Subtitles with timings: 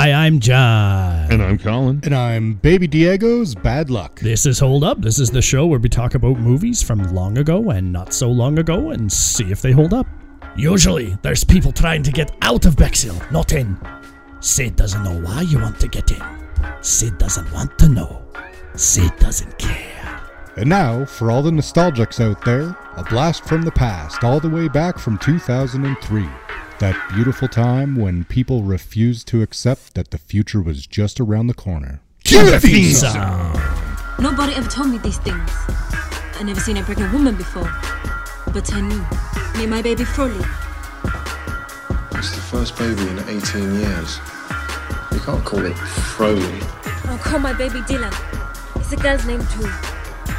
[0.00, 1.28] Hi, I'm John.
[1.28, 1.98] And I'm Colin.
[2.04, 4.20] And I'm Baby Diego's Bad Luck.
[4.20, 5.00] This is Hold Up.
[5.00, 8.30] This is the show where we talk about movies from long ago and not so
[8.30, 10.06] long ago and see if they hold up.
[10.56, 13.76] Usually, there's people trying to get out of Bexhill, not in.
[14.38, 16.22] Sid doesn't know why you want to get in.
[16.80, 18.22] Sid doesn't want to know.
[18.76, 20.20] Sid doesn't care.
[20.56, 24.48] And now, for all the nostalgics out there, a blast from the past, all the
[24.48, 26.28] way back from 2003.
[26.80, 31.54] That beautiful time when people refused to accept that the future was just around the
[31.54, 32.00] corner.
[32.22, 33.52] Cue the theme song.
[34.20, 35.50] Nobody ever told me these things.
[36.38, 37.68] I never seen a pregnant woman before.
[38.52, 39.04] But I knew.
[39.56, 40.38] Me and my baby Froley.
[42.16, 44.20] It's the first baby in 18 years.
[45.10, 46.62] You can't call it Froley.
[47.08, 48.14] I'll call my baby Dylan.
[48.76, 49.66] It's a girl's name too.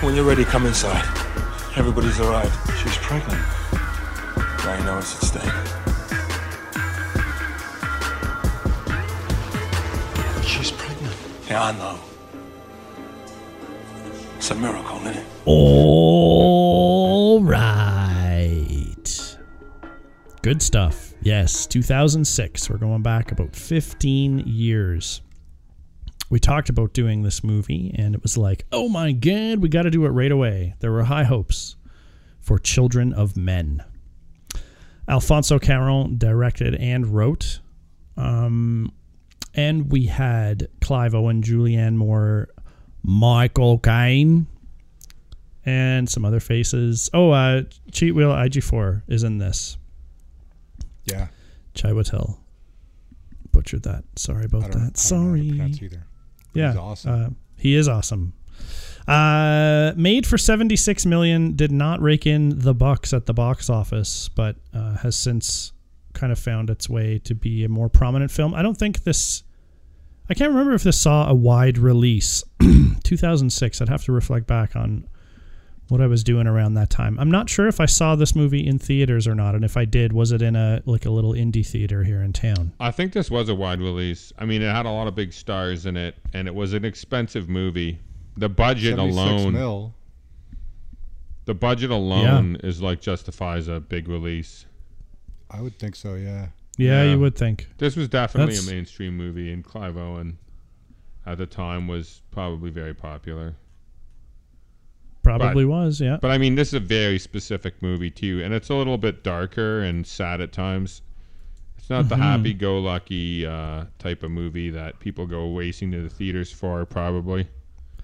[0.06, 1.04] When you're ready, come inside.
[1.76, 2.56] Everybody's arrived.
[2.82, 3.44] She's pregnant.
[4.64, 5.79] Now you know what's at stake.
[10.50, 11.16] She's pregnant.
[11.48, 12.00] Yeah, I know.
[14.38, 15.26] It's a miracle, isn't it?
[15.46, 18.96] All right.
[20.42, 21.14] Good stuff.
[21.22, 22.68] Yes, 2006.
[22.68, 25.22] We're going back about 15 years.
[26.32, 29.84] We talked about doing this movie, and it was like, oh my God, we got
[29.84, 30.74] to do it right away.
[30.80, 31.76] There were high hopes
[32.40, 33.84] for Children of Men.
[35.08, 37.60] Alfonso Cuarón directed and wrote.
[38.18, 38.92] Um,
[39.54, 42.50] and we had Clive Owen, Julianne Moore,
[43.04, 44.48] Michael Caine,
[45.66, 47.10] and some other faces.
[47.14, 49.78] Oh, uh, Cheat Wheel IG4 is in this.
[51.06, 51.28] Yeah.
[51.76, 52.38] Chiwetel
[53.52, 54.04] butchered that.
[54.16, 54.98] Sorry about don't, I don't know how that.
[54.98, 55.42] Sorry.
[55.42, 56.06] either.
[56.54, 57.12] Yeah, He's awesome.
[57.12, 58.34] Uh, he is awesome.
[59.08, 64.30] Uh, made for 76 million, did not rake in the bucks at the box office,
[64.30, 65.72] but uh, has since
[66.20, 68.54] kind of found its way to be a more prominent film.
[68.54, 69.44] I don't think this.
[70.30, 72.44] I can't remember if this saw a wide release.
[73.04, 73.82] 2006.
[73.82, 75.08] I'd have to reflect back on
[75.88, 77.20] what I was doing around that time.
[77.20, 79.86] I'm not sure if I saw this movie in theaters or not, and if I
[79.86, 82.74] did, was it in a like a little indie theater here in town?
[82.80, 84.32] I think this was a wide release.
[84.38, 86.86] I mean, it had a lot of big stars in it, and it was an
[86.86, 88.00] expensive movie.
[88.38, 89.96] The budget 76 alone, mil.
[91.46, 94.66] the budget alone is like justifies a big release.
[95.50, 96.48] I would think so, yeah.
[96.78, 97.12] Yeah, Yeah.
[97.12, 97.68] you would think.
[97.78, 100.38] This was definitely That's- a mainstream movie, and Clive Owen
[101.26, 103.56] at the time was probably very popular.
[105.22, 106.18] Probably was, yeah.
[106.22, 109.24] But I mean, this is a very specific movie too, and it's a little bit
[109.24, 111.02] darker and sad at times.
[111.78, 112.22] It's not the Mm-hmm.
[112.24, 117.48] happy-go-lucky uh, type of movie that people go racing to the theaters for, probably.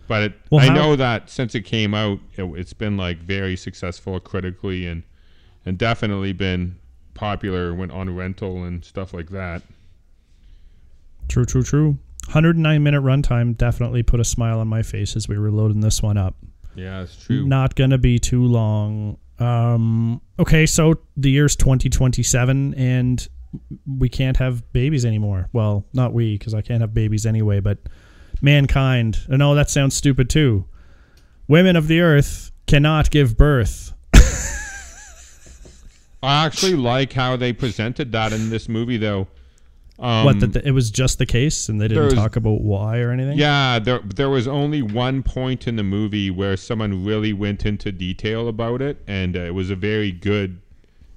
[0.07, 3.19] But it, Well, I how- know that since it came out, it, it's been like
[3.19, 5.03] very successful critically, and
[5.67, 6.75] and definitely been
[7.15, 9.63] popular when on rental and stuff like that.
[11.27, 11.97] True, true, true.
[12.25, 16.01] 109 minute runtime definitely put a smile on my face as we were loading this
[16.03, 16.35] one up.
[16.75, 17.45] Yeah, it's true.
[17.45, 19.17] Not gonna be too long.
[19.39, 23.27] Um, okay, so the year's 2027 and
[23.85, 25.49] we can't have babies anymore.
[25.53, 27.77] Well, not we, because I can't have babies anyway, but
[28.41, 29.19] mankind.
[29.31, 30.65] I know that sounds stupid too.
[31.47, 33.93] Women of the earth cannot give birth.
[36.25, 39.27] I actually like how they presented that in this movie, though.
[39.97, 42.99] Um, what, that it was just the case and they didn't was- talk about why
[42.99, 43.37] or anything?
[43.37, 47.93] Yeah, there there was only one point in the movie where someone really went into
[47.93, 50.59] detail about it, and uh, it was a very good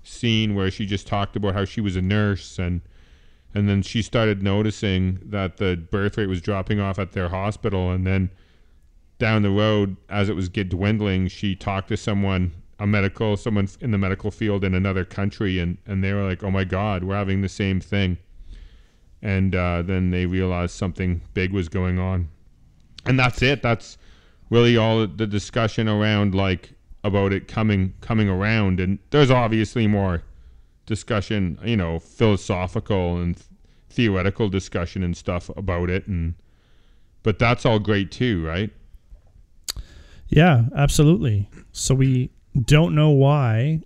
[0.04, 2.80] scene where she just talked about how she was a nurse and
[3.54, 7.90] and then she started noticing that the birth rate was dropping off at their hospital,
[7.90, 8.30] and then
[9.18, 13.68] down the road, as it was get dwindling, she talked to someone, a medical, someone
[13.80, 17.04] in the medical field in another country, and and they were like, "Oh my God,
[17.04, 18.18] we're having the same thing."
[19.22, 22.28] and uh, then they realized something big was going on,
[23.04, 23.62] and that's it.
[23.62, 23.98] That's
[24.50, 26.72] really all the discussion around like
[27.04, 30.22] about it coming coming around, and there's obviously more
[30.86, 33.42] discussion, you know, philosophical and
[33.90, 36.34] theoretical discussion and stuff about it, and
[37.22, 38.70] but that's all great too, right?
[40.28, 41.48] Yeah, absolutely.
[41.72, 43.82] So we don't know why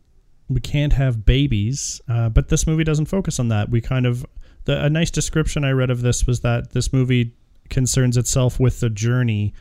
[0.49, 3.71] we can't have babies, uh, but this movie doesn't focus on that.
[3.71, 4.27] We kind of
[4.65, 7.35] the a nice description I read of this was that this movie
[7.69, 9.55] concerns itself with the journey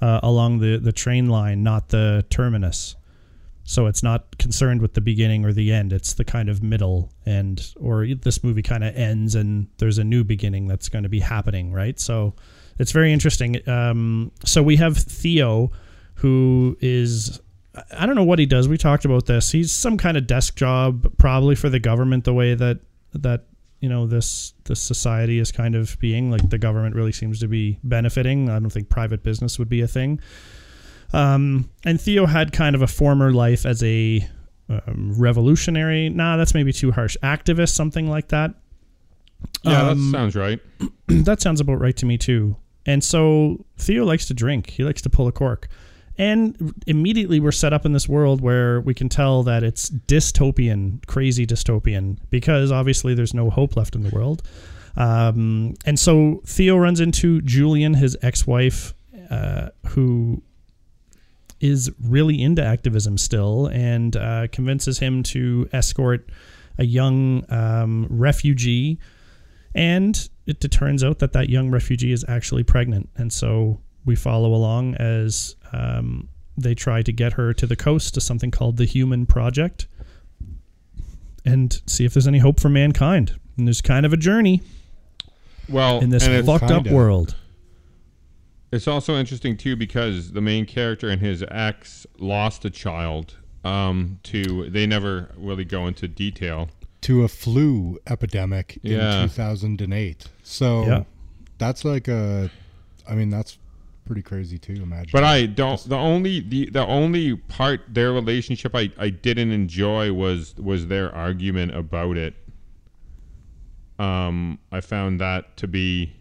[0.00, 2.96] uh, along the the train line, not the terminus.
[3.64, 5.92] So it's not concerned with the beginning or the end.
[5.92, 10.04] It's the kind of middle and or this movie kind of ends and there's a
[10.04, 12.00] new beginning that's going to be happening, right?
[12.00, 12.34] So
[12.78, 13.68] it's very interesting.
[13.68, 15.70] Um, so we have Theo,
[16.14, 17.40] who is
[17.96, 18.68] I don't know what he does.
[18.68, 19.50] We talked about this.
[19.50, 22.24] He's some kind of desk job, probably for the government.
[22.24, 22.80] The way that
[23.14, 23.44] that
[23.80, 27.48] you know this this society is kind of being like the government really seems to
[27.48, 28.48] be benefiting.
[28.48, 30.20] I don't think private business would be a thing.
[31.12, 34.26] Um, and Theo had kind of a former life as a
[34.68, 36.08] um, revolutionary.
[36.08, 37.16] Nah, that's maybe too harsh.
[37.22, 38.54] Activist, something like that.
[39.62, 40.60] Yeah, Um, that sounds right.
[41.08, 42.56] that sounds about right to me too.
[42.86, 44.70] And so Theo likes to drink.
[44.70, 45.68] He likes to pull a cork.
[46.20, 51.04] And immediately we're set up in this world where we can tell that it's dystopian,
[51.06, 54.42] crazy dystopian, because obviously there's no hope left in the world.
[54.98, 58.92] Um, and so Theo runs into Julian, his ex wife,
[59.30, 60.42] uh, who
[61.58, 66.28] is really into activism still and uh, convinces him to escort
[66.76, 68.98] a young um, refugee
[69.74, 73.08] and it turns out that that young refugee is actually pregnant.
[73.16, 78.14] And so we follow along as um, they try to get her to the coast
[78.14, 79.86] to something called the Human Project
[81.44, 83.34] and see if there's any hope for mankind.
[83.56, 84.62] And there's kind of a journey
[85.68, 86.94] Well, in this fucked up kinda.
[86.94, 87.36] world.
[88.72, 93.34] it's also interesting too because the main character and his ex lost a child.
[93.62, 96.70] Um, to they never really go into detail.
[97.02, 99.22] to a flu epidemic Yeah.
[99.22, 100.28] in 2008.
[100.42, 101.02] So Yeah.
[101.58, 102.50] that's like a,
[103.08, 103.56] I mean, that's
[104.10, 104.72] pretty crazy too.
[104.72, 105.10] Imagine.
[105.12, 105.80] But I don't.
[105.88, 111.14] The only the the only part their relationship I, I didn't enjoy was was their
[111.14, 112.34] argument about it.
[114.00, 116.12] Um, I found that to be.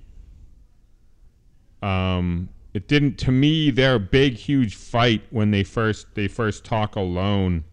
[1.81, 6.95] Um, it didn't to me their big huge fight when they first they first talk
[6.95, 7.63] alone.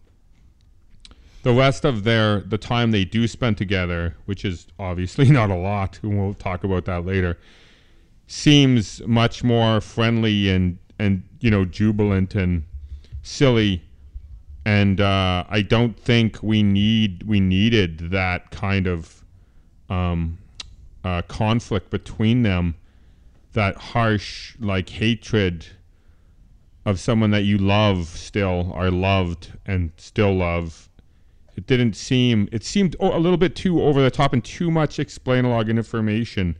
[1.43, 5.55] The rest of their the time they do spend together, which is obviously not a
[5.55, 7.37] lot, and we'll talk about that later
[8.27, 12.63] seems much more friendly and and you know jubilant and
[13.23, 13.81] silly.
[14.65, 19.23] And uh, I don't think we need we needed that kind of
[19.89, 20.37] um,
[21.05, 22.75] uh, conflict between them
[23.53, 25.65] that harsh like hatred
[26.85, 30.89] of someone that you love still are loved and still love.
[31.55, 34.99] It didn't seem it seemed a little bit too over the top and too much
[34.99, 36.57] explain log information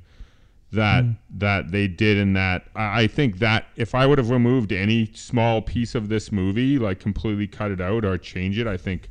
[0.74, 1.06] that
[1.38, 5.62] that they did in that I, think that if I would have removed any small
[5.62, 9.10] piece of this movie, like completely cut it out or change it, I think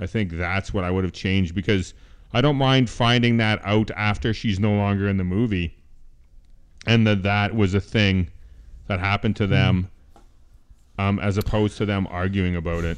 [0.00, 1.92] I think that's what I would have changed because
[2.32, 5.74] I don't mind finding that out after she's no longer in the movie.
[6.86, 8.30] And that that was a thing
[8.86, 9.90] that happened to them
[10.98, 12.96] um, as opposed to them arguing about it.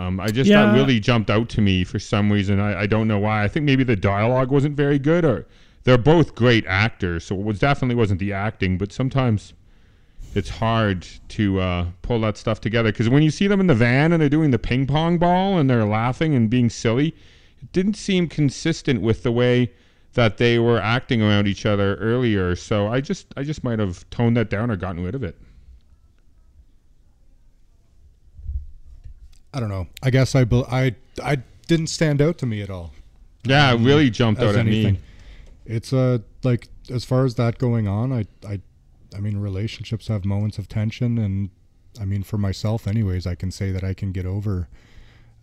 [0.00, 0.66] Um, I just Yeah.
[0.66, 2.60] that really jumped out to me for some reason.
[2.60, 3.42] I, I don't know why.
[3.42, 5.46] I think maybe the dialogue wasn't very good, or
[5.88, 8.76] they're both great actors, so it was definitely wasn't the acting.
[8.76, 9.54] But sometimes
[10.34, 13.74] it's hard to uh, pull that stuff together because when you see them in the
[13.74, 17.16] van and they're doing the ping pong ball and they're laughing and being silly,
[17.62, 19.72] it didn't seem consistent with the way
[20.12, 22.54] that they were acting around each other earlier.
[22.54, 25.38] So I just I just might have toned that down or gotten rid of it.
[29.54, 29.86] I don't know.
[30.02, 30.94] I guess I, I,
[31.24, 31.36] I
[31.66, 32.92] didn't stand out to me at all.
[33.44, 34.94] Yeah, it really jumped out at anything.
[34.94, 35.00] me.
[35.68, 38.60] It's uh like as far as that going on, I I
[39.14, 41.50] I mean relationships have moments of tension and
[42.00, 44.68] I mean for myself anyways, I can say that I can get over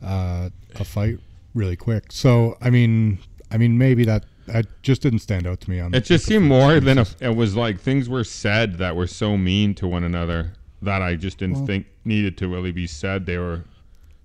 [0.04, 1.20] uh, a fight
[1.54, 2.06] really quick.
[2.12, 3.20] So I mean
[3.52, 6.46] I mean maybe that that just didn't stand out to me on It just seemed
[6.46, 10.04] more than a, it was like things were said that were so mean to one
[10.04, 13.26] another that I just didn't Well- think needed to really be said.
[13.26, 13.64] They were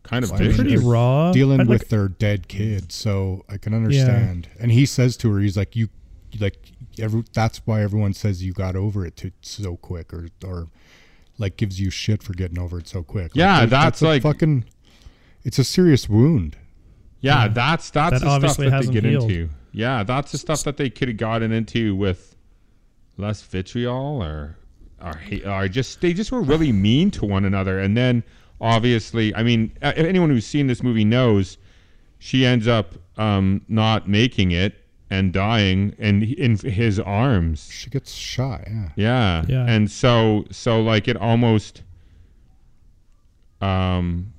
[0.03, 0.55] kind of I mean.
[0.55, 1.33] Pretty raw.
[1.33, 4.49] dealing I'd with like- their dead kid, so I can understand.
[4.59, 5.89] And he says to her, he's like, "You,
[6.39, 10.67] like, every, that's why everyone says you got over it too so quick, or or
[11.39, 14.23] like gives you shit for getting over it so quick." Yeah, there's- that's a like-
[14.23, 14.65] fucking.
[15.43, 16.57] It's a serious wound.
[17.23, 19.31] Yeah, that's that's That the stuff that they hasn't get healed.
[19.31, 19.49] into.
[19.73, 22.35] Yeah, that's the stuff that they could have gotten into with
[23.17, 24.57] less vitriol or
[25.03, 25.15] or,
[25.47, 27.79] or just they just were really mean to one another.
[27.79, 28.23] And then
[28.61, 31.57] obviously, I mean, a- anyone who's seen this movie knows
[32.19, 34.80] she ends up um, not making it
[35.11, 37.69] and dying and in his arms.
[37.71, 38.63] She gets shot.
[38.67, 38.89] Yeah.
[38.97, 39.45] Yeah.
[39.49, 39.65] Yeah.
[39.67, 41.83] And so so like it almost
[43.61, 44.33] um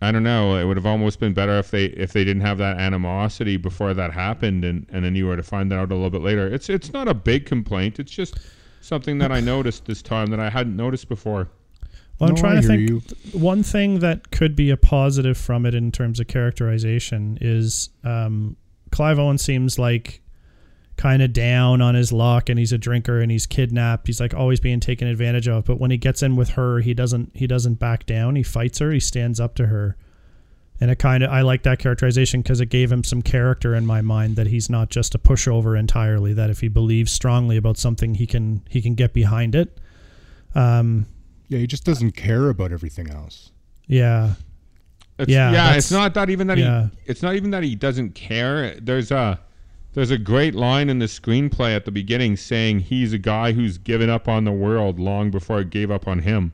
[0.00, 2.58] I don't know, it would have almost been better if they if they didn't have
[2.58, 5.94] that animosity before that happened and and then you were to find that out a
[5.94, 6.52] little bit later.
[6.52, 8.00] It's it's not a big complaint.
[8.00, 8.38] It's just
[8.80, 11.48] something that I noticed this time that I hadn't noticed before.
[12.18, 12.90] Well, I'm No, trying I to think.
[12.90, 13.00] you.
[13.38, 18.56] One thing that could be a positive from it in terms of characterization is um,
[18.92, 20.20] Clive Owen seems like
[20.96, 24.06] kind of down on his luck, and he's a drinker, and he's kidnapped.
[24.06, 25.64] He's like always being taken advantage of.
[25.64, 27.32] But when he gets in with her, he doesn't.
[27.34, 28.36] He doesn't back down.
[28.36, 28.92] He fights her.
[28.92, 29.96] He stands up to her,
[30.80, 33.86] and it kind of I like that characterization because it gave him some character in
[33.86, 36.32] my mind that he's not just a pushover entirely.
[36.34, 39.78] That if he believes strongly about something, he can he can get behind it.
[40.54, 41.06] Um,
[41.48, 43.50] Yeah, he just doesn't care about everything else.
[43.86, 44.34] yeah,
[45.22, 46.88] It's, Yeah, yeah, it's not that even that yeah.
[46.88, 47.10] he.
[47.10, 48.78] It's not even that he doesn't care.
[48.80, 49.40] There's a
[49.94, 53.78] there's a great line in the screenplay at the beginning saying he's a guy who's
[53.78, 56.52] given up on the world long before it gave up on him.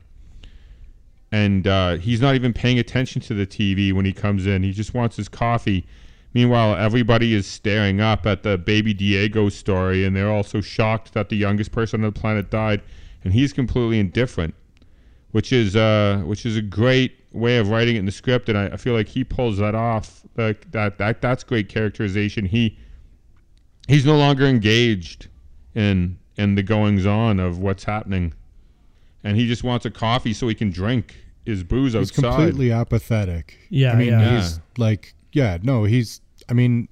[1.31, 4.63] And uh, he's not even paying attention to the TV when he comes in.
[4.63, 5.85] He just wants his coffee.
[6.33, 11.13] Meanwhile, everybody is staring up at the baby Diego story, and they're all so shocked
[11.13, 12.81] that the youngest person on the planet died,
[13.23, 14.53] and he's completely indifferent
[15.31, 18.57] which is uh, which is a great way of writing it in the script, and
[18.57, 20.21] I, I feel like he pulls that off.
[20.37, 22.45] Like that that that's great characterization.
[22.45, 22.77] He
[23.87, 25.27] he's no longer engaged
[25.75, 28.33] in in the goings on of what's happening,
[29.23, 32.21] and he just wants a coffee so he can drink his booze He's outside.
[32.35, 33.57] completely apathetic.
[33.69, 34.35] Yeah, I mean, yeah.
[34.41, 36.21] he's like, yeah, no, he's.
[36.47, 36.87] I mean,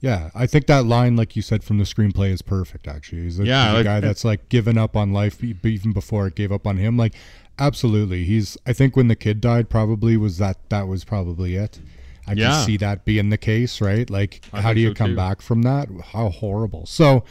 [0.00, 2.86] yeah, I think that line, like you said from the screenplay, is perfect.
[2.86, 5.54] Actually, he's a, Yeah, he's a like- guy that's like given up on life e-
[5.64, 6.96] even before it gave up on him.
[6.98, 7.14] Like,
[7.58, 8.56] absolutely, he's.
[8.66, 11.80] I think when the kid died, probably was that that was probably it.
[12.26, 12.50] I Yeah.
[12.52, 14.08] can see that being the case, right?
[14.08, 15.16] Like, I how do you so, come too.
[15.16, 15.88] back from that?
[16.12, 16.86] How horrible.
[16.86, 17.24] So,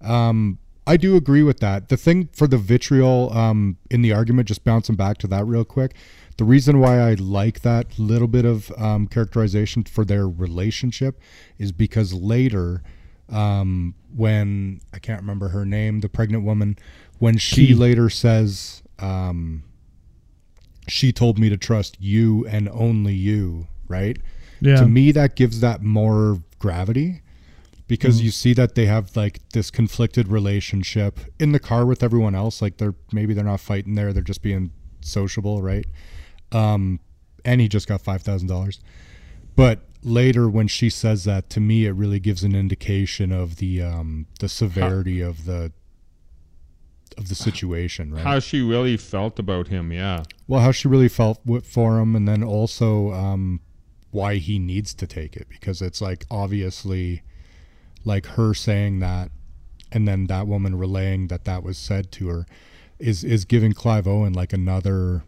[0.00, 1.90] um, I do agree with that.
[1.90, 5.64] The thing for the vitriol um, in the argument, just bouncing back to that real
[5.66, 5.94] quick,
[6.38, 11.20] the reason why I like that little bit of um, characterization for their relationship
[11.58, 12.82] is because later,
[13.28, 16.78] um, when I can't remember her name, the pregnant woman,
[17.18, 17.74] when she Kee.
[17.74, 19.64] later says, um,
[20.88, 24.18] she told me to trust you and only you, right?
[24.60, 24.76] yeah.
[24.76, 27.22] to me that gives that more gravity
[27.86, 32.34] because you see that they have like this conflicted relationship in the car with everyone
[32.34, 35.86] else like they're maybe they're not fighting there they're just being sociable right
[36.52, 37.00] um
[37.44, 38.78] and he just got $5000
[39.56, 43.82] but later when she says that to me it really gives an indication of the
[43.82, 45.72] um the severity of the
[47.18, 50.22] of the situation right How she really felt about him, yeah.
[50.46, 53.60] well how she really felt for him and then also um
[54.10, 57.22] why he needs to take it because it's like obviously
[58.04, 59.30] like her saying that
[59.92, 62.46] and then that woman relaying that that was said to her
[62.98, 65.24] is is giving Clive Owen like another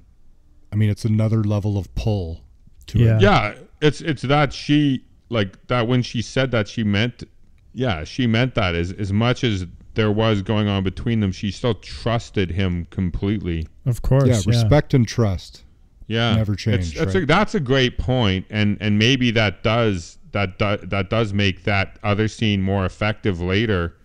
[0.73, 2.41] I mean it's another level of pull
[2.87, 3.17] to Yeah.
[3.17, 7.25] it Yeah, it's it's that she like that when she said that she meant
[7.73, 11.51] yeah, she meant that as as much as there was going on between them, she
[11.51, 13.67] still trusted him completely.
[13.87, 14.27] of course.
[14.27, 15.65] yeah Yeah, respect and trust
[16.07, 17.25] Yeah, Never It's, changed, it's right.
[17.25, 21.65] a, that's a great point, and and maybe that does that do, that does make
[21.65, 23.97] that other scene more effective later.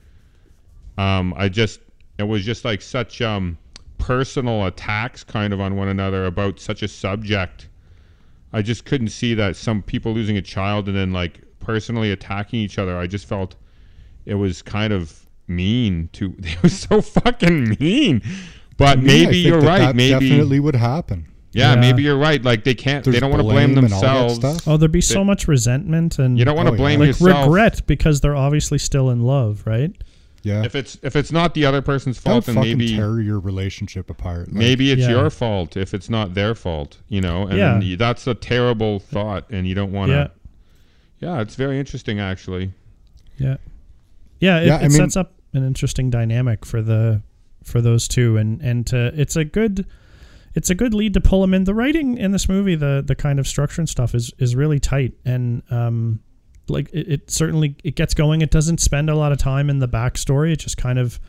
[0.98, 1.80] Um, I just
[2.18, 3.58] it was just like such um
[3.98, 7.70] personal attacks kind of on one another about such a subject.
[8.54, 12.60] I just couldn't see that some people losing a child and then like personally attacking
[12.60, 12.98] each other.
[12.98, 13.56] I just felt
[14.26, 16.36] it was kind of mean to.
[16.44, 18.22] It was so fucking mean.
[18.78, 19.80] But To me, I maybe think you're that right.
[19.80, 21.80] that maybe definitely would happen yeah, Yeah.
[21.80, 22.44] maybe you're right.
[22.44, 23.06] Like they can't.
[23.06, 24.36] they don't want to blame blame and all that themselves.
[24.60, 24.68] stuff.
[24.68, 26.78] Oh, there'd be so much resentment and You don't want to Oh, yeah.
[26.82, 27.46] blame like yourself.
[27.48, 29.96] regret because they're obviously still in love, right?
[30.44, 32.96] yeah If it's if it's not the other person's that would fault, then fucking maybe
[32.98, 35.12] tear your relationship apart Like, maybe it's Yeah.
[35.12, 36.98] your fault if it's not their fault.
[37.08, 37.80] You know, and Yeah.
[37.80, 40.32] you- that's a terrible thought, and you don't want to.
[41.22, 42.74] Yeah, it's very interesting actually.
[43.38, 43.56] Yeah,
[44.42, 44.60] yeah.
[44.60, 47.22] It, Yeah, I it mean- sets up an interesting dynamic for the
[47.64, 49.86] for those two, and and to, it's a good
[50.54, 51.66] it's a good lead to pull them in.
[51.66, 54.80] The writing in this movie, the the kind of structure and stuff is is really
[54.80, 56.20] tight, and um,
[56.68, 58.42] like it, it certainly it gets going.
[58.42, 60.52] It doesn't spend a lot of time in the backstory.
[60.54, 61.20] It just kind of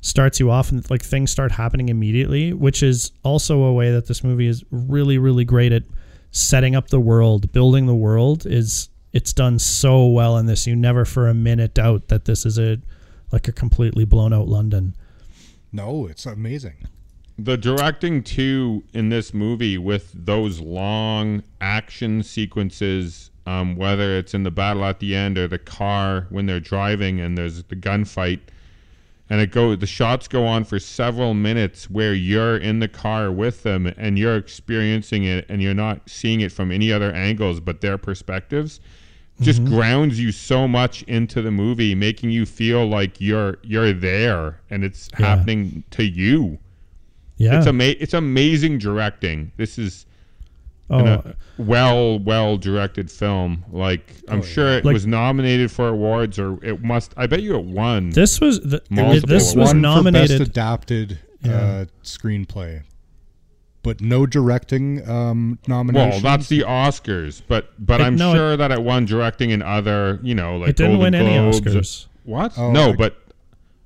[0.00, 4.06] starts you off and like things start happening immediately, which is also a way that
[4.06, 5.82] this movie is really really great at
[6.30, 10.66] setting up the world, building the world is it's done so well in this.
[10.66, 12.78] You never for a minute doubt that this is a
[13.34, 14.94] like a completely blown out London.
[15.72, 16.76] no it's amazing
[17.36, 24.44] The directing too in this movie with those long action sequences, um, whether it's in
[24.44, 28.38] the battle at the end or the car when they're driving and there's the gunfight,
[29.28, 33.32] and it go the shots go on for several minutes where you're in the car
[33.32, 37.58] with them and you're experiencing it and you're not seeing it from any other angles
[37.58, 38.78] but their perspectives
[39.40, 44.60] just grounds you so much into the movie making you feel like you're you're there
[44.70, 45.26] and it's Yeah.
[45.26, 46.58] happening to you
[47.36, 47.58] Yeah.
[47.58, 49.50] it's ama- it's amazing directing.
[49.56, 50.06] This is
[50.88, 53.64] oh, an, well well directed film.
[53.72, 57.12] Like I'm sure it Like- was nominated for awards or it must.
[57.16, 58.10] I bet you it won.
[58.10, 59.74] this was the, Multiple this was awards.
[59.74, 60.40] One for best nominated.
[60.42, 61.52] adapted Yeah.
[61.52, 62.82] uh, screenplay
[63.84, 66.20] but no directing um, nominations.
[66.24, 69.50] Well, that's the Oscars, but but It- I'm no, it- sure that it won directing
[69.50, 72.06] in other, you know, like it didn't Golden win any Oscars.
[72.24, 72.58] What?
[72.58, 73.16] Oh, no, I- but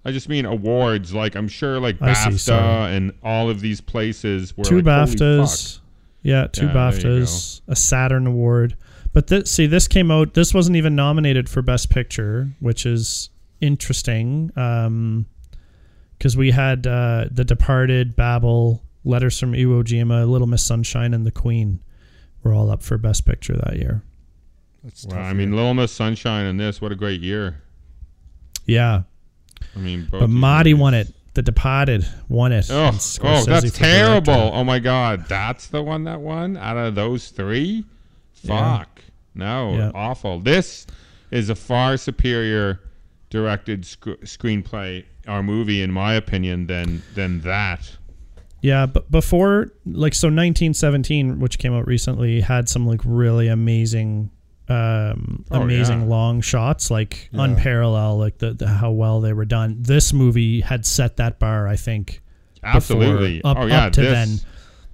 [0.07, 1.13] I just mean awards.
[1.13, 4.85] Like I'm sure, like I see, BAFTA and all of these places were two like,
[4.87, 5.81] BAFTAs.
[6.23, 8.77] Yeah, two Yeah, BAFTAs, a Saturn Award.
[9.13, 10.35] But this, see, this came out.
[10.35, 14.53] This wasn't even nominated for Best Picture, which is interesting.
[14.57, 15.27] Um,
[16.17, 21.27] because we had uh, The Departed, Babel, Letters from Iwo Jima, Little Miss Sunshine, and
[21.27, 21.81] The Queen
[22.43, 24.03] were all up for Best Picture that year.
[24.85, 25.57] That's Well, tough I mean.
[25.57, 27.63] Little Miss Sunshine and this, what a great year.
[28.67, 29.03] Yeah,
[29.75, 31.09] I mean, both but these Marty won it.
[31.35, 32.69] The Departed won it.
[32.71, 32.91] Oh,
[33.23, 34.25] oh, that's terrible.
[34.35, 34.57] director.
[34.57, 37.85] Oh my God, that's the one that won out of those three.
[38.43, 38.79] Yeah.
[38.79, 39.01] Fuck,
[39.35, 39.91] no, Yeah.
[39.95, 40.41] awful.
[40.41, 40.87] This
[41.31, 42.81] is a far superior
[43.31, 47.97] directed sc- screenplay or movie, in my opinion, than than that.
[48.61, 54.31] Yeah, but before like so 1917 which came out recently had some like really amazing
[54.69, 56.07] um Oh, amazing yeah.
[56.09, 57.43] long shots like Yeah.
[57.45, 59.77] unparalleled like the, the how well they were done.
[59.81, 62.21] This movie had set that bar I think
[62.61, 63.43] before- Absolutely.
[63.45, 64.41] up, oh yeah, up to this, then.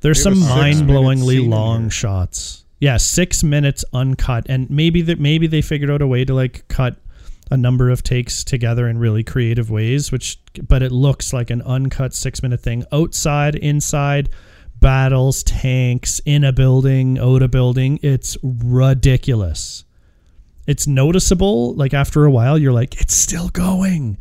[0.00, 2.64] There's some six mind-blowingly long shots.
[2.78, 6.68] Yeah, 6 minutes uncut and maybe that maybe they figured out a way to like
[6.68, 6.97] cut
[7.51, 11.63] a number of takes together in really creative ways which but it looks like an
[11.63, 12.85] uncut 6 minute thing.
[12.93, 14.31] Outside inside
[14.81, 17.99] battles tanks in a building out a building.
[18.03, 19.85] It's ridiculous.
[20.67, 24.19] It's noticeable like after a while you're like it's still going.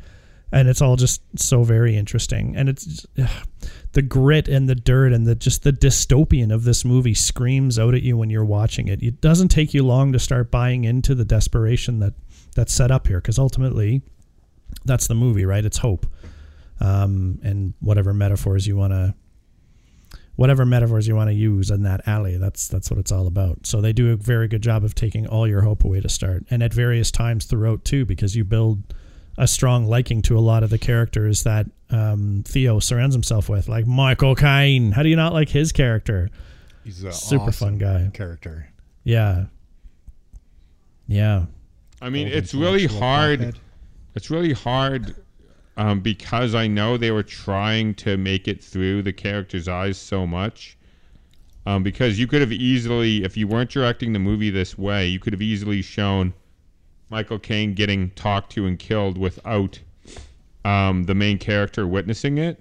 [0.51, 2.55] And it's all just so very interesting.
[2.55, 3.47] And it's ugh,
[3.93, 7.95] the grit and the dirt and the just the dystopian of this movie screams out
[7.95, 9.01] at you when you're watching it.
[9.01, 12.13] It doesn't take you long to start buying into the desperation that
[12.53, 14.01] that's set up here because ultimately
[14.85, 16.05] that's the movie right it's hope
[16.79, 19.13] um, and whatever metaphors you want to
[20.35, 23.65] whatever metaphors you want to use in that alley that's that's what it's all about
[23.65, 26.43] so they do a very good job of taking all your hope away to start
[26.49, 28.93] and at various times throughout too because you build
[29.37, 33.67] a strong liking to a lot of the characters that um, Theo surrounds himself with,
[33.67, 34.91] like Michael Caine.
[34.91, 36.29] How do you not like his character?
[36.83, 38.09] He's a super fun guy.
[38.13, 38.69] character.
[39.03, 39.45] Yeah,
[41.07, 41.45] yeah,
[42.03, 43.57] I mean, it's really hard.
[44.13, 45.15] It's really hard
[45.77, 50.27] um, because I know they were trying to make it through the character's eyes so
[50.27, 50.77] much.
[51.65, 55.17] Um, because you could have easily, if you weren't directing the movie this way, you
[55.17, 56.33] could have easily shown
[57.09, 59.79] Michael Caine getting talked to and killed without
[60.65, 62.59] um, the main character witnessing it.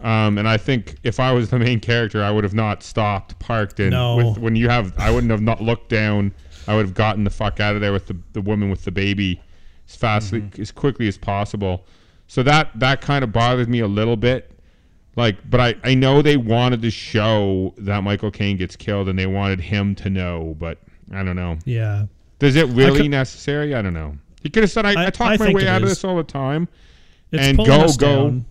[0.00, 3.38] Um, and I think if I was the main character, I would have not stopped,
[3.38, 4.16] parked, and No.
[4.16, 6.34] with, when you have, I wouldn't have not looked down.
[6.66, 8.90] I would have gotten the fuck out of there with the, the woman with the
[8.90, 9.40] baby
[9.88, 10.60] as fast mm-hmm.
[10.60, 11.84] as quickly as possible.
[12.28, 14.50] So that that kind of bothered me a little bit.
[15.16, 19.18] Like, but I, I know they wanted to show that Michael Caine gets killed and
[19.18, 20.78] they wanted him to know, but
[21.12, 21.58] I don't know.
[21.64, 22.06] yeah.
[22.40, 23.74] Is it really could- necessary?
[23.74, 24.18] I don't know.
[24.42, 26.16] He could have said, I, I, I- talk I my way out of this all
[26.16, 26.68] the time.
[27.32, 27.96] It's And go, go.
[27.96, 28.44] down.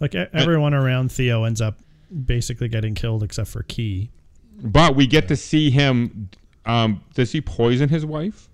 [0.00, 1.78] Like everyone around Theo ends up
[2.24, 4.10] basically getting killed except for Kee.
[4.60, 6.28] But we get to see him.
[6.66, 8.48] Um, does he poison his wife?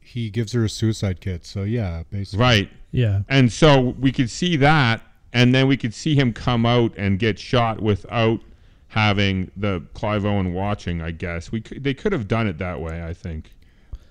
[0.00, 1.46] He gives her a suicide kit.
[1.46, 2.40] So yeah, basically.
[2.40, 2.70] Right.
[2.94, 5.00] Yeah, And so we could see that,
[5.32, 8.40] and then we could see him come out and get shot without
[8.88, 11.00] having the Clive Owen watching.
[11.00, 13.02] I guess we could, they could have done it that way.
[13.02, 13.50] I think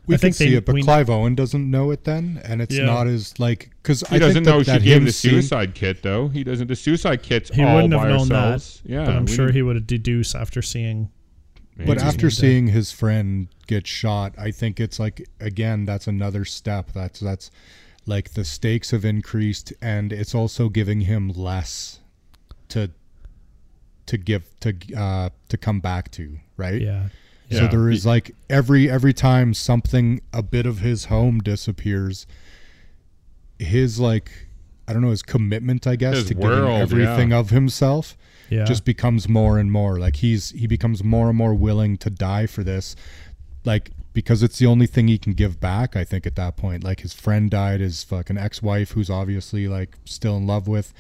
[0.08, 2.42] We I can think see they- it, but we- Clive Owen doesn't know it then,
[2.44, 2.86] and it's Yeah.
[2.86, 5.12] not as like because he I doesn't think know that, she that gave him the
[5.12, 6.30] seeing- suicide kit though.
[6.30, 6.66] He doesn't.
[6.68, 8.82] The suicide kit's he all wouldn't by have known ourselves.
[8.84, 8.90] that.
[8.92, 11.10] Yeah, but I'm sure didn't- he would have deduced after seeing.
[11.78, 16.92] But after seeing his friend get shot, I think it's like again that's another step.
[16.94, 17.50] That's that's
[18.06, 22.00] like the stakes have increased, and it's also giving him less
[22.70, 22.92] to
[24.06, 26.82] to give to uh to come back to, right?
[26.82, 27.08] Yeah,
[27.50, 27.68] So Yeah.
[27.68, 32.28] there is like every every time something a bit of his home disappears,
[33.60, 34.32] his like
[34.88, 37.40] I don't know his commitment I guess His to world, giving everything yeah.
[37.40, 38.18] of himself
[38.52, 38.64] yeah.
[38.64, 42.46] just becomes more and more like he's he becomes more and more willing to die
[42.46, 42.96] for this
[43.66, 46.84] like because it's the only thing he can give back i think at that point
[46.84, 50.94] like his friend died his fucking ex-wife who's obviously like still in love with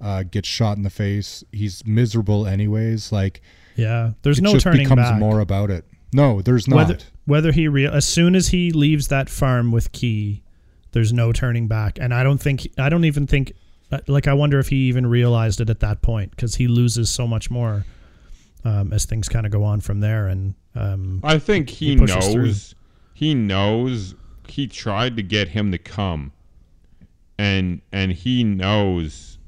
[0.00, 3.40] uh gets shot in the face he's miserable anyways like
[3.76, 4.12] yeah.
[4.22, 5.18] There's it no just turning becomes back.
[5.18, 9.08] more about it no there's not whether whether he real as soon as he leaves
[9.08, 10.42] that farm with Kee,
[10.92, 11.98] there's no turning back.
[12.00, 13.52] And I don't think I don't even think
[14.08, 17.26] like I wonder if he even realized it at that point because he loses so
[17.26, 17.84] much more
[18.64, 20.26] um, as things kind of go on from there.
[20.26, 22.42] And um, I think he, He pushes through.
[22.46, 22.74] knows.
[23.14, 24.14] He knows.
[24.48, 26.32] He tried to get him to come,
[27.38, 29.38] and and he knows,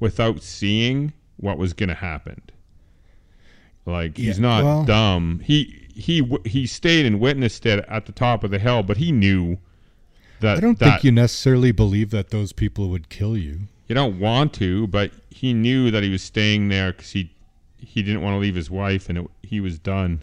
[0.00, 2.42] without seeing, what was going to happen.
[3.86, 5.40] Like he's Yeah, not well- dumb.
[5.44, 9.12] He he he stayed and witnessed it at the top of the hill, but he
[9.12, 9.58] knew
[10.40, 13.60] that I don't that think you necessarily believe that those people would kill you.
[13.88, 17.30] you don't want to, but he knew that he was staying there because he
[17.78, 20.22] he didn't want to leave his wife, and it, he was done.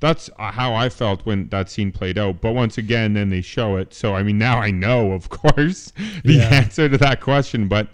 [0.00, 2.40] That's uh, how I felt when that scene played out.
[2.40, 5.92] But once again, then they show it, so I mean now I know, of course,
[6.24, 6.48] the Yeah.
[6.48, 7.68] answer to that question.
[7.68, 7.88] But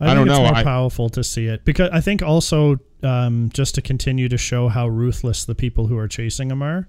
[0.00, 0.34] I, I don't know.
[0.42, 4.28] it's more I- powerful to see it because I think also um, just to continue
[4.28, 6.86] to show how ruthless the people who are chasing him are.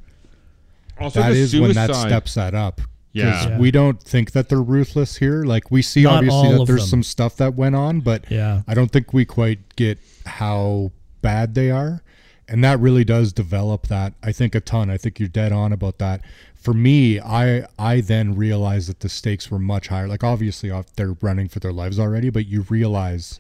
[1.00, 1.62] also That is suicide.
[1.62, 2.82] when that steps that up.
[3.16, 3.50] 'Cause Yeah.
[3.50, 3.58] Yeah.
[3.60, 5.44] we don't think that they're ruthless here.
[5.44, 6.90] Like we see Not obviously that there's them.
[6.90, 8.62] some stuff that went on, but Yeah.
[8.68, 12.02] I don't think we quite get how bad they are.
[12.48, 14.90] And that really does develop that I think a ton.
[14.90, 16.22] I think you're dead on about that.
[16.56, 20.08] For me, I I then realized that the stakes were much higher.
[20.08, 23.40] Like obviously off- they're running for their lives already, but you realize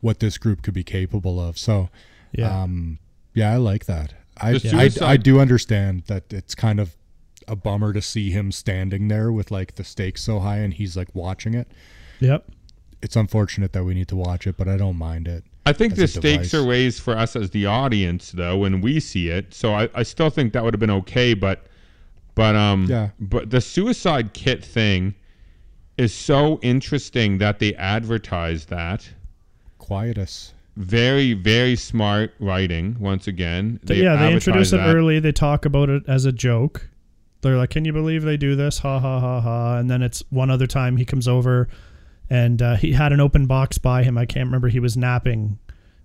[0.00, 1.58] what this group could be capable of.
[1.58, 1.90] So
[2.32, 2.62] Yeah.
[2.62, 2.98] um
[3.34, 4.14] yeah, I like that.
[4.38, 6.96] I, The I I do understand that it's kind of
[7.48, 10.96] a bummer to see him standing there with like the stakes so high and he's
[10.96, 11.68] like watching it.
[12.20, 12.46] yep.
[13.02, 15.44] It's unfortunate that we need to watch it, but I don't mind it.
[15.66, 16.54] I think the stakes device.
[16.54, 19.52] are raised for us as the audience, though, when we see it.
[19.52, 21.66] So I, I still think that would have been okay, but
[22.34, 23.10] but um Yeah.
[23.20, 25.14] but the suicide kit thing
[25.98, 29.08] is so interesting that they advertise that.
[29.78, 30.54] Quietus.
[30.76, 32.96] Very very smart writing.
[32.98, 34.94] Once again, Th- yeah, they advertise introduce it that.
[34.96, 35.18] early.
[35.20, 36.88] They talk about it as a joke.
[37.44, 39.76] They're like, "Can you believe they do this?" Ha ha ha ha.
[39.78, 41.68] And then it's one other time he comes over,
[42.28, 44.18] and uh, he had an open box by him.
[44.18, 44.68] I can't remember.
[44.68, 45.58] He was napping,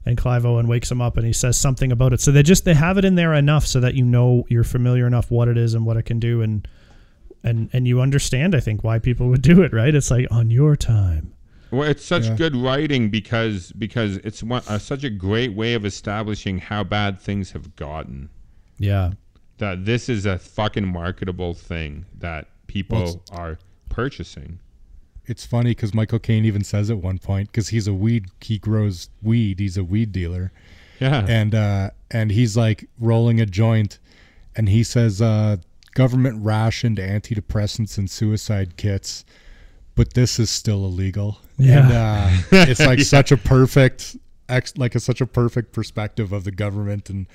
[0.06, 2.22] and Clive Owen wakes him up, and he says something about it.
[2.22, 5.08] So they just they have it in there enough so that you know you're familiar
[5.08, 6.68] enough what it is and what it can do, and
[7.44, 8.54] and and you understand.
[8.54, 9.74] I think why people would do it.
[9.74, 9.96] Right?
[9.96, 11.34] It's like on your time.
[11.72, 12.36] Well, it's such Yeah.
[12.36, 17.20] good writing because because it's one, uh, such a great way of establishing how bad
[17.20, 18.30] things have gotten.
[18.80, 19.12] Yeah.
[19.60, 24.60] That this is a fucking marketable thing that people Well, are purchasing.
[25.26, 28.58] It's funny because Michael Caine even says at one point because he's a weed, he
[28.58, 29.60] grows weed.
[29.60, 30.52] He's a weed dealer,
[31.00, 31.26] Yeah.
[31.28, 34.00] and uh, and he's like rolling a joint,
[34.56, 35.58] and he says, uh,
[35.94, 39.24] "Government rationed antidepressants and suicide kits,
[39.94, 41.84] but this is still illegal." Yeah.
[41.84, 42.42] and, uh,
[42.72, 44.16] it's like such a perfect,
[44.48, 47.28] ex- like a, such a perfect perspective of the government and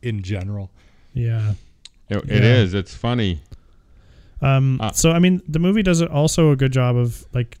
[0.00, 0.70] in general.
[1.12, 1.54] Yeah.
[2.18, 2.54] It, it Yeah.
[2.62, 2.74] is.
[2.74, 3.40] It's funny.
[4.40, 7.58] Um, Uh, so I mean, the movie does also a good job of like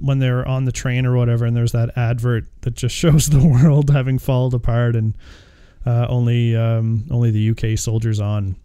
[0.00, 3.44] when they're on the train or whatever, and there's that advert that just shows the
[3.46, 5.14] world having fallen apart and
[5.86, 8.56] uh, only um, only the UK soldiers on.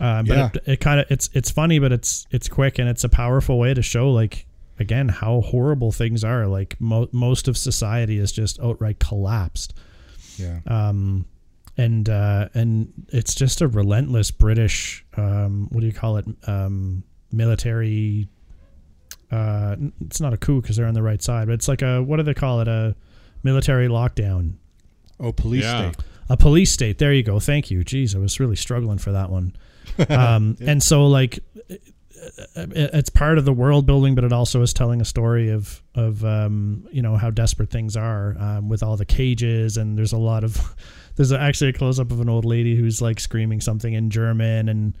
[0.00, 0.50] Uh, but Yeah.
[0.54, 3.58] it, it kind of it's it's funny, but it's it's quick and it's a powerful
[3.58, 4.46] way to show like
[4.80, 6.48] again how horrible things are.
[6.48, 9.72] Like mo- most of society is just outright collapsed
[10.36, 11.26] Yeah, um,
[11.76, 17.02] and uh, and it's just a relentless British um, what do you call it um,
[17.32, 18.28] military.
[19.30, 22.02] Uh, it's not a coup because they're on the right side, but it's like a
[22.02, 22.68] what do they call it?
[22.68, 22.94] A
[23.42, 24.54] military lockdown,
[25.18, 25.90] oh, police Yeah.
[25.92, 26.04] state.
[26.28, 26.98] a police state.
[26.98, 27.40] There you go.
[27.40, 27.80] Thank you.
[27.80, 29.54] Jeez, I was really struggling for that one.
[30.08, 31.40] Um, And so like
[32.56, 36.24] it's part of the world building, but it also is telling a story of of
[36.24, 40.18] um, you know how desperate things are um, with all the cages, and there's a
[40.18, 40.74] lot of
[41.16, 44.68] there's actually a close up of an old lady who's like screaming something in German,
[44.68, 44.94] and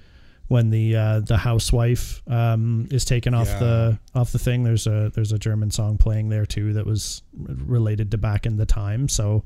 [0.48, 3.58] when the uh, the housewife um, is taken off Yeah.
[3.60, 7.22] the off the thing, there's a there's a German song playing there too that was
[7.32, 9.44] related to back in the time, so.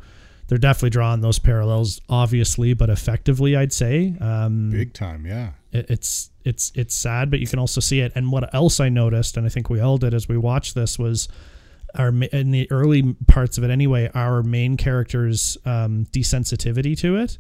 [0.49, 4.15] They're definitely drawing those parallels, obviously, but effectively, I'd say.
[4.19, 5.51] Um, Big time, yeah.
[5.73, 8.13] it- it's it's it's sad, but you can also see it.
[8.15, 10.99] And what else I noticed, and I think we all did as we watched this,
[10.99, 11.29] was
[11.99, 17.39] our in the early parts of it anyway, our main character's um, desensitivity to it.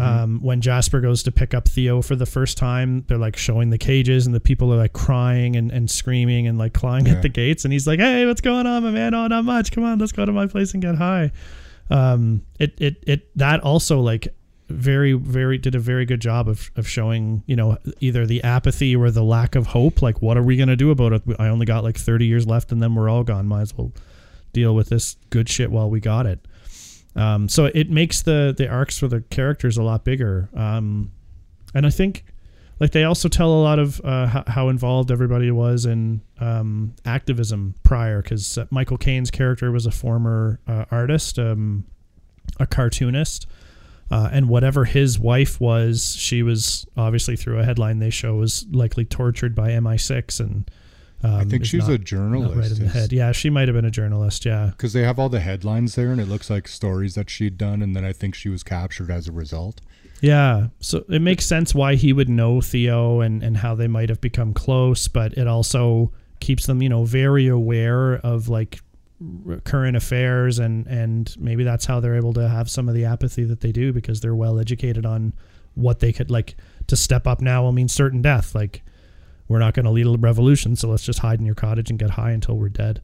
[0.00, 3.68] Um, when Jasper goes to pick up Theo for the first time, they're like showing
[3.68, 7.12] the cages, and the people are like crying and, and screaming and like clawing Yeah.
[7.16, 7.64] at the gates.
[7.66, 9.12] And he's like, "Hey, what's going on, my man?
[9.12, 9.72] Oh, not much.
[9.72, 11.32] Come on, let's go to my place and get high."
[11.90, 14.28] Um, it it it that also like
[14.74, 18.94] very very did a very good job of of showing you know either the apathy
[18.96, 20.02] or the lack of hope.
[20.02, 21.22] Like, what are we gonna do about it?
[21.38, 23.46] I only got like thirty years left, and then we're all gone.
[23.46, 23.92] Might as well
[24.52, 26.46] deal with this good shit while we got it.
[27.16, 30.48] Um, so it makes the the arcs for the characters a lot bigger.
[30.54, 31.12] Um,
[31.74, 32.24] and I think
[32.80, 36.94] like they also tell a lot of uh, how, how involved everybody was in um,
[37.04, 41.84] activism prior because uh, Michael Caine's character was a former uh, artist, um,
[42.58, 43.46] a cartoonist.
[44.10, 48.66] Uh, and whatever his wife was, she was obviously through a headline they show was
[48.70, 50.70] likely tortured by MI6 and
[51.22, 52.54] Um, I think she's not- a journalist.
[52.54, 53.10] right in the head.
[53.12, 54.44] Yeah, she might have been a journalist.
[54.44, 57.56] Yeah, because they have all the headlines there and it looks like stories that she'd
[57.56, 59.80] done and then i think she was captured as a result
[60.20, 60.68] yeah.
[60.80, 64.20] So it makes sense why he would know Theo and and how they might have
[64.22, 68.80] become close, but it also keeps them, you know, very aware of like
[69.64, 73.44] current affairs and and maybe that's how they're able to have some of the apathy
[73.44, 75.32] that they do because they're well educated on
[75.74, 76.56] what they could like
[76.86, 78.54] to step up now will mean certain death.
[78.54, 78.82] Like
[79.48, 81.98] we're not going to lead a revolution so let's just hide in your cottage and
[81.98, 83.02] get high until we're dead.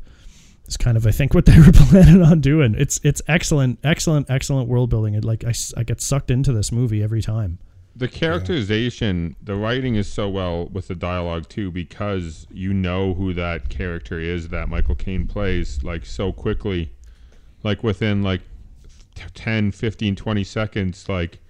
[0.64, 2.74] It's kind of i think what they were planning on doing.
[2.78, 5.14] It's it's excellent excellent excellent world building.
[5.14, 7.58] It like I, I get sucked into this movie every time
[7.96, 13.34] The characterization, the writing is so well with the dialogue too because you know who
[13.34, 16.92] that character is that Michael Caine plays like so quickly.
[17.62, 18.40] Like within like
[19.14, 21.40] t- 10, 15, 20 seconds like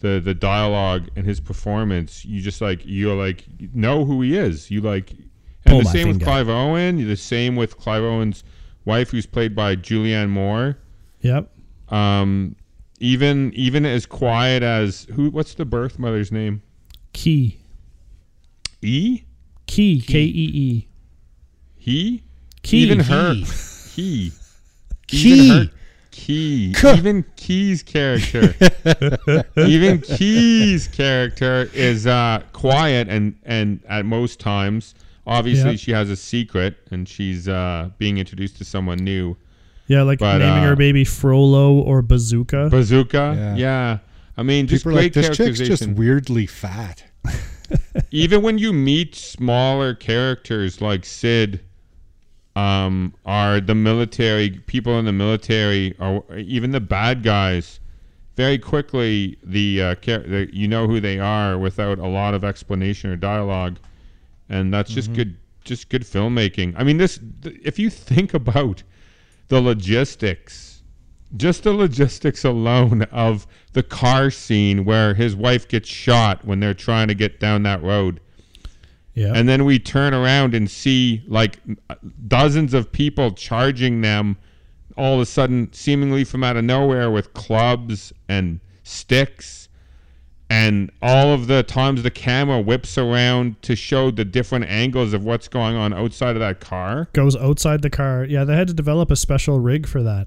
[0.00, 4.70] the the dialogue and his performance, you just like you're like know who he is.
[4.70, 5.10] You like
[5.64, 6.22] and Pull the same with.
[6.22, 8.44] Clive Owen, the same with Clive Owen's
[8.84, 10.78] wife who's played by Julianne Moore.
[11.20, 11.50] yep
[11.88, 12.54] Um
[13.00, 16.62] even even as quiet as who what's the birth mother's name?
[17.12, 17.58] Kee
[18.82, 19.22] E?
[19.66, 20.86] Kee k-e-e
[21.76, 22.22] He?
[22.62, 23.34] Kee Even her.
[23.34, 23.44] Kee.
[23.94, 24.32] He.
[25.06, 25.32] Kee.
[25.50, 25.72] Even her.
[26.10, 26.74] Kee.
[26.96, 28.54] Even Kee's character.
[29.56, 34.94] even Kee's character is uh, quiet and, and at most times.
[35.26, 35.76] Obviously, Yeah.
[35.76, 39.36] she has a secret and she's uh, being introduced to someone new.
[39.88, 43.34] Yeah like But, naming uh, her baby frollo or bazooka Bazooka.
[43.36, 43.56] Yeah.
[43.56, 43.98] Yeah.
[44.36, 47.02] I mean, just people are like this chick's just weirdly fat
[48.10, 51.60] even when you meet smaller characters like Sid,
[52.56, 57.80] um, are the military people in the military, or even the bad guys,
[58.36, 62.44] very quickly the, uh, char- the you know who they are without a lot of
[62.44, 63.78] explanation or dialogue,
[64.48, 66.74] and that's just good, just good filmmaking.
[66.76, 68.82] I mean, this th- if you think about
[69.48, 70.68] the logistics
[71.36, 76.74] just the logistics alone of the car scene where his wife gets shot when they're
[76.74, 78.20] trying to get down that road.
[79.14, 81.58] yeah And then we turn around and see like
[82.26, 84.38] dozens of people charging them
[84.96, 89.67] all of a sudden, seemingly from out of nowhere, with clubs and sticks.
[90.50, 95.22] And all of the times the camera whips around to show the different angles of
[95.24, 97.08] what's going on outside of that car.
[97.12, 100.26] goes outside the car yeah they had to develop a special rig for that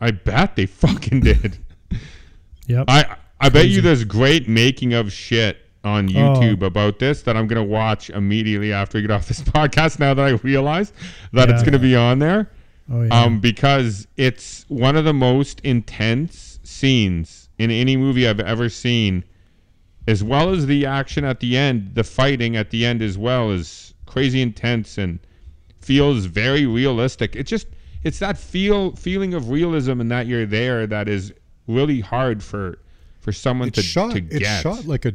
[0.00, 1.58] I bet they fucking did.
[2.66, 3.80] yep I I bet you Crazy.
[3.80, 8.98] there's great making of shit on YouTube about this that I'm gonna watch immediately after
[8.98, 9.98] we get off this podcast.
[9.98, 10.92] Now that I realize
[11.32, 12.50] that it's gonna be on there,
[12.90, 18.40] oh yeah um, because it's one of the most intense scenes in any movie I've
[18.40, 19.24] ever seen,
[20.06, 21.94] as well as the action at the end.
[21.94, 25.18] The fighting at the end as well is crazy intense and
[25.80, 27.34] feels very realistic.
[27.36, 27.66] It just
[28.04, 31.32] it's that feel feeling of realism and that you're there that is
[31.66, 32.78] really hard for
[33.20, 35.12] for someone it's to, shot to it's shot like a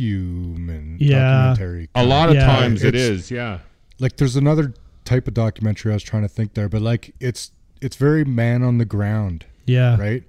[0.00, 1.18] document Yeah.
[1.48, 3.58] documentary a lot of Yeah, times it it's- yeah.
[3.98, 7.52] like there's another type of documentary I was trying to think there, but like it's
[7.80, 10.24] it's very man on the ground, yeah right?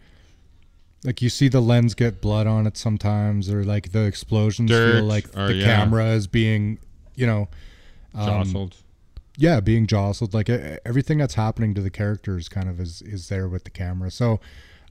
[1.04, 4.96] Like you see the lens get blood on it sometimes, or like the explosions Dirt,
[4.96, 5.66] feel like or the yeah.
[5.66, 6.80] camera is being,
[7.16, 7.48] you know,
[8.16, 8.76] um, Jostled.
[9.38, 10.34] yeah, being jostled.
[10.34, 14.10] Like everything that's happening to the characters kind of is is there with the camera.
[14.12, 14.40] So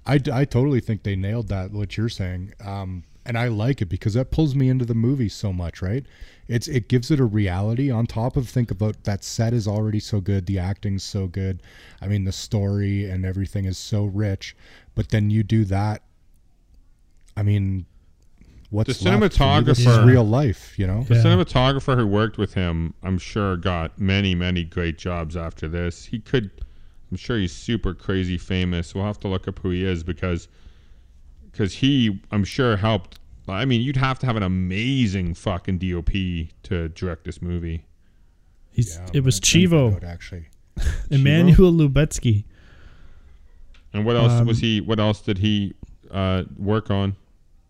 [0.07, 2.55] I, I totally think they nailed that what you're saying.
[2.65, 6.05] Um, and I like it because that pulls me into the movie so much, right?
[6.49, 10.01] It's it gives it a reality on top of think about that set is already
[10.01, 11.63] so good, the acting's so good.
[12.01, 14.57] I mean the story and everything is so rich,
[14.95, 16.03] but then you do that
[17.37, 17.87] I mean
[18.71, 19.35] what's The left?
[19.35, 21.05] For This is real life, you know?
[21.05, 21.23] The Yeah.
[21.23, 26.07] cinematographer who worked with him, I'm sure, got many, many great jobs after this.
[26.07, 26.51] He could,
[27.11, 28.95] I'm sure he's super crazy famous.
[28.95, 30.49] We'll have to look up who he is because,
[31.57, 33.19] because he, I'm sure, helped.
[33.49, 36.11] I mean, you'd have to have an amazing fucking DOP
[36.65, 37.87] to direct this movie.
[38.73, 40.49] He's, Yeah, it was I'm trying to figure Chivo out, actually.
[41.11, 42.45] Emmanuel Lubezki
[43.95, 44.83] And what else Um, was he?
[44.83, 45.73] What else did he
[46.11, 47.17] uh, work on?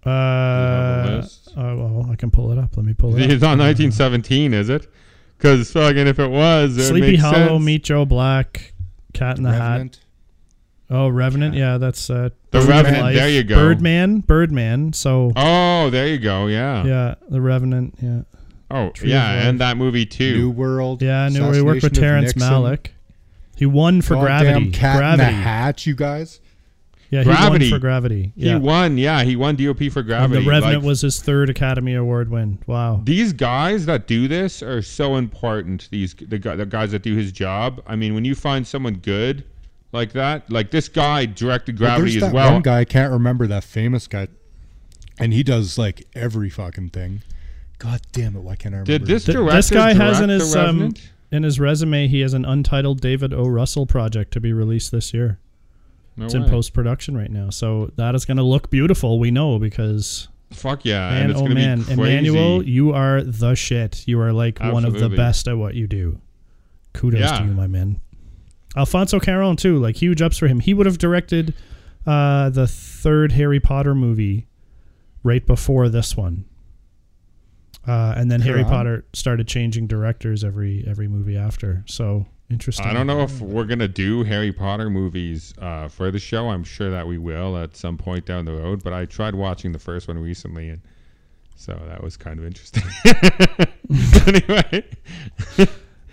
[0.04, 1.52] uh, have a list?
[1.56, 3.30] oh well I can pull it up let me pull it up.
[3.30, 4.88] It's up on 1917, is it?
[5.36, 7.64] Because fucking if it was, it Sleepy Hollow sense.
[7.64, 8.72] Meet Joe Black
[9.12, 10.00] Cat in the Hat Revenant.
[10.90, 13.14] Oh Revenant yeah that's uh The Revenant, Life.
[13.16, 13.56] there you go.
[13.56, 16.46] Birdman Birdman so Oh, there you go.
[16.46, 16.84] Yeah.
[16.84, 18.20] yeah the Revenant yeah
[18.68, 20.36] Oh, Tree yeah, and that movie too.
[20.38, 21.00] New World.
[21.02, 22.86] yeah I knew he worked with Terrence Nixon, Malick
[23.56, 26.40] he won for Goddamn Gravity Cat Gravity in the Hat, you guys.
[27.08, 27.70] Yeah, Gravity.
[27.70, 28.32] won for Gravity.
[28.36, 28.98] He won.
[28.98, 30.44] Yeah, he won DOP for and Gravity.
[30.44, 32.58] The Revenant Like, was his third Academy Award win.
[32.66, 33.00] Wow.
[33.04, 35.88] these guys that do this are so important.
[35.90, 37.80] These the, the guys that do his job.
[37.86, 39.44] I mean, when you find someone good
[39.92, 42.52] like that, like this guy directed Gravity there's as that well.
[42.54, 44.28] one guy I can't remember that famous guy,
[45.18, 47.22] and he does like every fucking thing.
[47.78, 48.40] God damn it!
[48.42, 48.92] Why can't I remember?
[48.98, 50.94] Did this his Th- director this guy has in his um,
[51.30, 53.44] in his resume he has an untitled David O.
[53.46, 55.38] Russell project to be released this year.
[56.16, 59.18] No It's in post production right now, so that is going to look beautiful.
[59.18, 62.00] We know because Fuck yeah, man, and it's oh man, be crazy.
[62.02, 64.06] Emmanuel, you are the shit.
[64.08, 66.18] You are like one of the best at what you do.
[66.94, 67.38] Kudos Yeah.
[67.40, 68.00] to you, my man.
[68.76, 70.60] Alfonso Cuarón too, like huge ups for him.
[70.60, 71.54] He would have directed
[72.06, 74.46] uh, the third Harry Potter movie
[75.22, 76.44] right before this one.
[77.86, 81.84] Uh, and then Harry Potter started changing directors every every movie after.
[81.86, 82.84] So interesting.
[82.84, 86.48] I don't know if we're gonna do Harry Potter movies uh, for the show.
[86.48, 88.82] I'm sure that we will at some point down the road.
[88.82, 90.80] But I tried watching the first one recently, and
[91.54, 92.82] so that was kind of interesting.
[94.26, 94.84] anyway,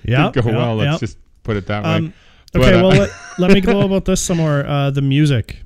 [0.06, 0.32] Yeah.
[0.32, 0.76] go yeah, well.
[0.76, 2.14] Let's just put it that way.
[2.56, 4.66] Um, But, okay, uh, well let, let me go about this some more.
[4.66, 5.58] Uh, the music.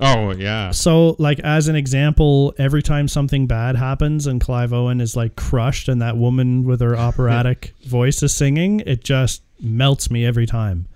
[0.00, 5.00] oh yeah, So, like as an example, every time something bad happens and Clive Owen
[5.00, 10.10] is like crushed and that woman with her operatic voice is singing, it just melts
[10.10, 10.86] me every time.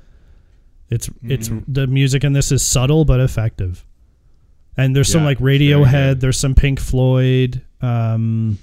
[0.90, 1.72] It's it's Mm-hmm.
[1.72, 3.84] the music in this is subtle but effective.
[4.76, 8.58] And there's some like it's Radiohead, there's some Pink Floyd, um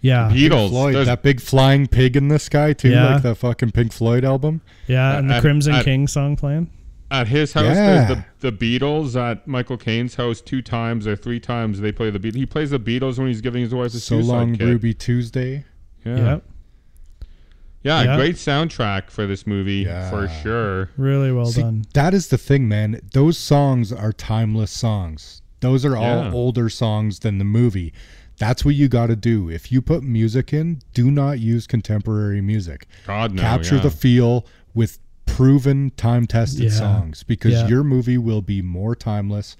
[0.00, 0.30] yeah.
[0.32, 0.68] Beatles.
[0.70, 3.14] Floyd, There's- that big flying pig in the sky too, Yeah.
[3.14, 4.60] like the fucking Pink Floyd album.
[4.86, 6.70] Yeah, and the at- Crimson at- King song playing.
[7.10, 8.04] At his house, Yeah.
[8.04, 9.16] there's the, the Beatles.
[9.16, 12.34] At Michael Caine's house, two times or three times they play the Beatles.
[12.36, 14.66] He plays the Beatles when he's giving his wife a So suicide long, kit.
[14.66, 15.64] Ruby Tuesday.
[16.04, 16.16] Yeah.
[16.16, 16.42] Yep.
[17.82, 18.16] yeah, Yeah.
[18.16, 20.10] great soundtrack for this movie Yeah.
[20.10, 20.90] for sure.
[20.96, 21.84] Really well See, done.
[21.94, 23.00] that is the thing, man.
[23.14, 25.40] Those songs are timeless songs.
[25.60, 26.32] Those are all Yeah.
[26.32, 27.92] older songs than the movie.
[28.38, 29.50] That's what you got to do.
[29.50, 32.86] If you put music in, do not use contemporary music.
[33.06, 33.82] God no, Capture yeah.
[33.82, 36.70] the feel with proven time-tested Yeah.
[36.70, 37.68] songs because Yeah.
[37.68, 39.56] your movie will be more timeless.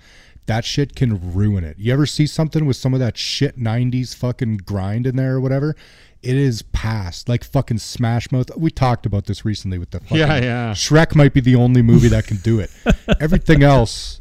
[0.46, 1.76] That shit can ruin it.
[1.78, 5.40] You ever see something with some of that shit 90s fucking grind in there or
[5.40, 5.76] whatever?
[6.22, 7.28] It is past.
[7.28, 8.50] Like fucking Smash Mouth.
[8.56, 10.72] We talked about this recently with the fucking Yeah, yeah.
[10.72, 12.70] Shrek might be the only movie that can do it.
[13.20, 14.20] Everything else,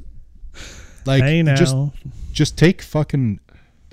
[1.06, 1.56] like, hey now.
[1.56, 1.76] just
[2.34, 3.39] just take fucking.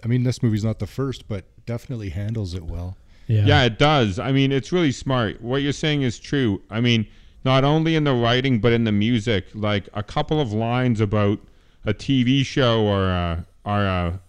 [0.05, 2.97] I mean, this movie's not the first, but definitely handles it well.
[3.27, 3.47] yeah.
[3.47, 4.19] Yeah, it does.
[4.19, 5.41] I mean, it's really smart.
[5.41, 6.61] What you're saying is true.
[6.71, 7.07] I mean,
[7.45, 9.47] not only in the writing but in the music.
[9.55, 11.39] Like a couple of lines about
[11.87, 14.21] a TV show or a, or a,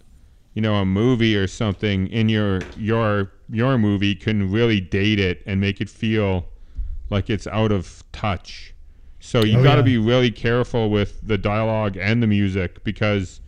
[0.54, 5.44] you know, a movie or something in your your your movie can really date it
[5.46, 6.46] and make it feel
[7.10, 8.74] like it's out of touch.
[9.20, 9.86] So you Oh, got to yeah.
[9.86, 13.42] be really careful with the dialogue and the music because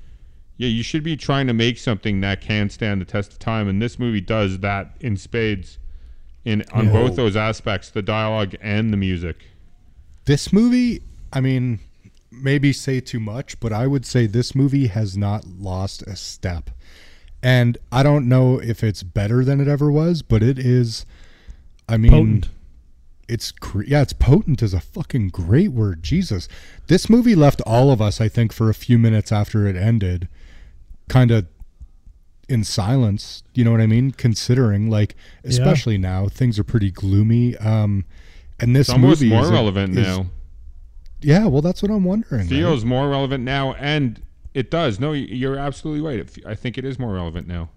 [0.58, 3.67] yeah, you should be trying to make something that can stand the test of time,
[3.67, 5.78] and this movie does that in spades,
[6.46, 6.91] in on Yeah.
[6.93, 9.38] both those aspects, the dialogue and the music.
[10.26, 11.80] This movie, I mean,
[12.32, 16.70] maybe say too much, but I would say this movie has not lost a step.
[17.43, 21.06] And I don't know if it's better than it ever was, but it is.
[21.88, 22.50] I mean, Potent.
[23.30, 26.04] it's cre- yeah, it's potent is a fucking great word.
[26.04, 26.50] Jesus,
[26.88, 30.28] this movie left all of us, I think, for a few minutes after it ended,
[31.10, 31.46] kind of
[32.50, 33.43] in silence.
[33.54, 34.12] You know what I mean?
[34.12, 37.58] Considering, like, especially now, things are pretty gloomy.
[37.58, 38.06] Um,
[38.60, 40.28] and this It's almost movie more is relevant is- now.
[41.22, 42.41] Yeah, well, that's what I'm wondering.
[42.41, 42.50] right?
[42.50, 44.22] Feels more relevant now, and
[44.54, 45.00] it does.
[45.00, 46.20] No, you're absolutely right.
[46.20, 47.70] It, I think it is more relevant now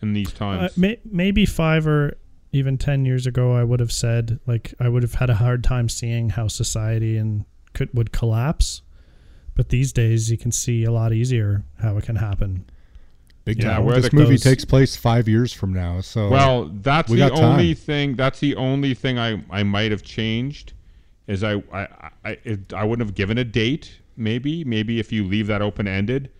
[0.00, 0.76] in these Uh, times.
[0.78, 2.16] may, maybe five or
[2.52, 5.64] even ten years ago, I would have said like I would have had a hard
[5.64, 7.44] time seeing how society and
[7.74, 8.82] could would collapse.
[9.54, 12.64] But these days, you can see a lot easier how it can happen.
[13.44, 13.84] Big Yeah, time.
[13.84, 16.00] where this movie those- takes place five years from now.
[16.00, 17.44] So Well, that's we the got time.
[17.52, 18.14] only thing.
[18.16, 20.72] That's the only thing I, I might have changed.
[21.26, 21.86] Is I I
[22.24, 23.98] I, it, I wouldn't have given a date.
[24.16, 26.30] Maybe maybe if you leave that open ended,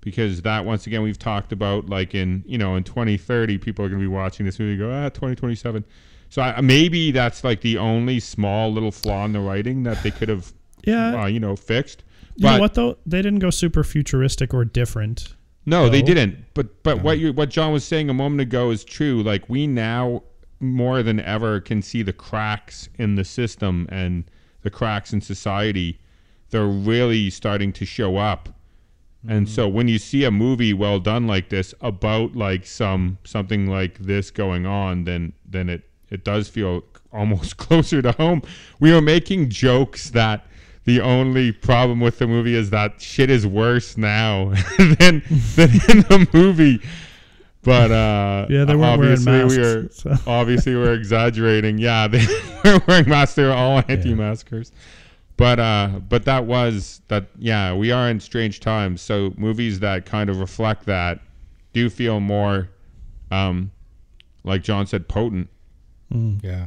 [0.00, 3.88] because that once again we've talked about like in you know in 2030 people are
[3.88, 5.84] going to be watching this movie and go ah 2027.
[6.28, 10.10] So I, maybe that's like the only small little flaw in the writing that they
[10.10, 10.52] could have
[10.84, 12.02] Yeah, uh, you know fixed.
[12.36, 12.98] You know what though?
[13.06, 15.34] They didn't go super futuristic or different.
[15.66, 16.44] No, they didn't.
[16.54, 19.22] But but what you what John was saying a moment ago is true.
[19.22, 20.22] Like we now
[20.58, 24.24] more than ever can see the cracks in the system and
[24.62, 25.98] the cracks in society.
[26.50, 28.48] They're really starting to show up.
[29.28, 29.54] And mm-hmm.
[29.54, 33.98] so when you see a movie well done like this about like some something like
[33.98, 38.42] this going on, then then it it does feel almost closer to home.
[38.80, 40.46] We were making jokes that
[40.90, 44.46] the only problem with the movie is that shit is worse now
[44.78, 45.22] than
[45.54, 46.80] than in the movie.
[47.62, 50.22] But uh, Yeah, they weren't wearing obviously we masks, are so.
[50.26, 51.78] obviously we're exaggerating.
[51.78, 52.26] Yeah, they
[52.64, 53.36] were wearing masks.
[53.36, 54.72] They were all anti-maskers.
[55.36, 57.26] But uh, but that was that.
[57.38, 59.00] Yeah, we are in strange times.
[59.00, 61.20] So movies that kind of reflect that
[61.72, 62.68] do feel more,
[63.30, 63.70] um,
[64.42, 65.48] like John said, potent.
[66.42, 66.66] Yeah.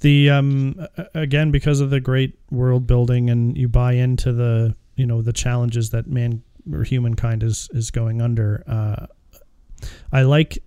[0.00, 0.74] The um
[1.14, 5.32] again because of the great world building and you buy into the you know the
[5.32, 6.42] challenges that man
[6.72, 9.06] or humankind is is going under uh
[10.12, 10.58] i like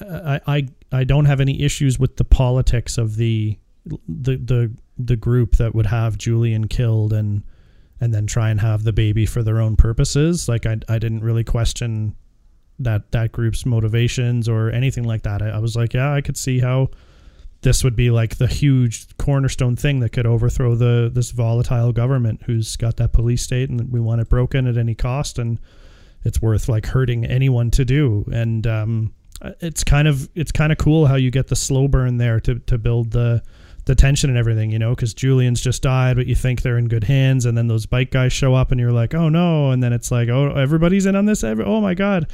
[0.00, 3.58] i i i don't have any issues with the politics of the
[4.08, 7.42] the the the group that would have julian killed and
[8.00, 10.48] and then try and have the baby for their own purposes.
[10.48, 12.14] Like i i didn't really question
[12.78, 15.42] that that group's motivations or anything like that.
[15.42, 16.90] I, I was like yeah i could see how
[17.62, 22.42] this would be like the huge cornerstone thing that could overthrow the this volatile government
[22.46, 25.58] who's got that police state and we want it broken at any cost and
[26.24, 28.24] it's worth like hurting anyone to do.
[28.32, 29.12] And um
[29.60, 32.58] it's kind of it's kind of cool how you get the slow burn there to
[32.60, 33.42] to build the
[33.84, 36.88] the tension and everything you know because julian's just died but you think they're in
[36.88, 39.70] good hands and then those bike guys show up and you're like oh no.
[39.70, 42.28] And then it's like oh everybody's in on this Every, oh my god.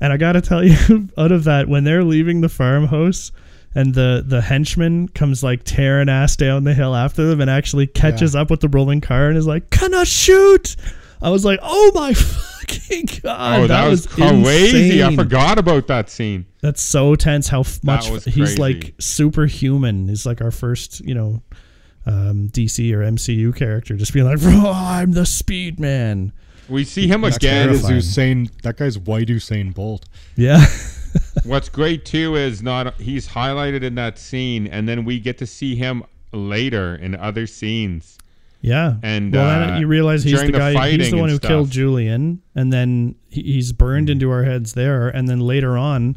[0.00, 3.32] And I gotta tell you, out of that, when they're leaving the farmhouse
[3.74, 7.86] and the the henchman comes like tearing ass down the hill after them and actually
[7.86, 10.76] catches up with the rolling car and is like, "Can I shoot?"
[11.22, 15.02] I was like, "Oh my fucking god!" oh, that, was, crazy!
[15.02, 16.46] I forgot about that scene.
[16.60, 17.48] That's so tense.
[17.48, 20.08] How f- much was he's like superhuman.
[20.08, 21.42] He's like our first, you know,
[22.06, 26.32] um, DC or MCU character, just being like, "Oh, I'm the Speed Man."
[26.68, 27.68] We see him That again.
[27.68, 27.84] guy is.
[27.84, 28.50] Usain.
[28.62, 30.06] That guy's white Usain Bolt.
[30.36, 30.64] Yeah,
[31.44, 35.46] What's great too is not he's highlighted in that scene, and then we get to
[35.46, 38.18] see him later in other scenes.
[38.60, 38.96] Yeah.
[39.02, 40.90] And, well, uh, then you realize he's the the guy.
[40.90, 41.70] he's the one who killed.
[41.70, 45.08] Julian, and then he's burned into our heads there.
[45.08, 46.16] And then later on,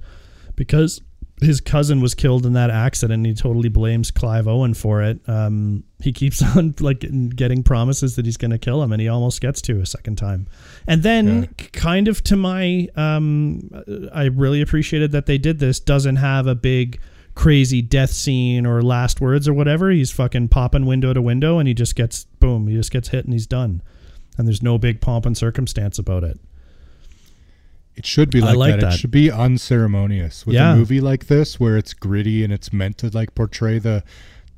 [0.55, 1.01] because
[1.41, 5.19] his cousin was killed in that accident, he totally blames Clive Owen for it.
[5.27, 9.07] Um, he keeps on like getting promises that he's going to kill him, and he
[9.07, 10.47] almost gets to a second time.
[10.87, 11.65] And then, Yeah.
[11.73, 13.69] kind of to my, um,
[14.13, 15.79] I really appreciated that they did this.
[15.79, 16.99] Doesn't have a big
[17.35, 19.91] crazy death scene or last words or whatever.
[19.91, 23.25] He's fucking popping window to window and he just gets boom, he just gets hit
[23.25, 23.83] and he's done.
[24.39, 26.39] And there's no big pomp and circumstance about it.
[27.97, 28.81] It should be like, like that.
[28.81, 28.93] that.
[28.93, 30.73] It should be unceremonious with Yeah.
[30.73, 34.03] a movie like this, where it's gritty and it's meant to like portray the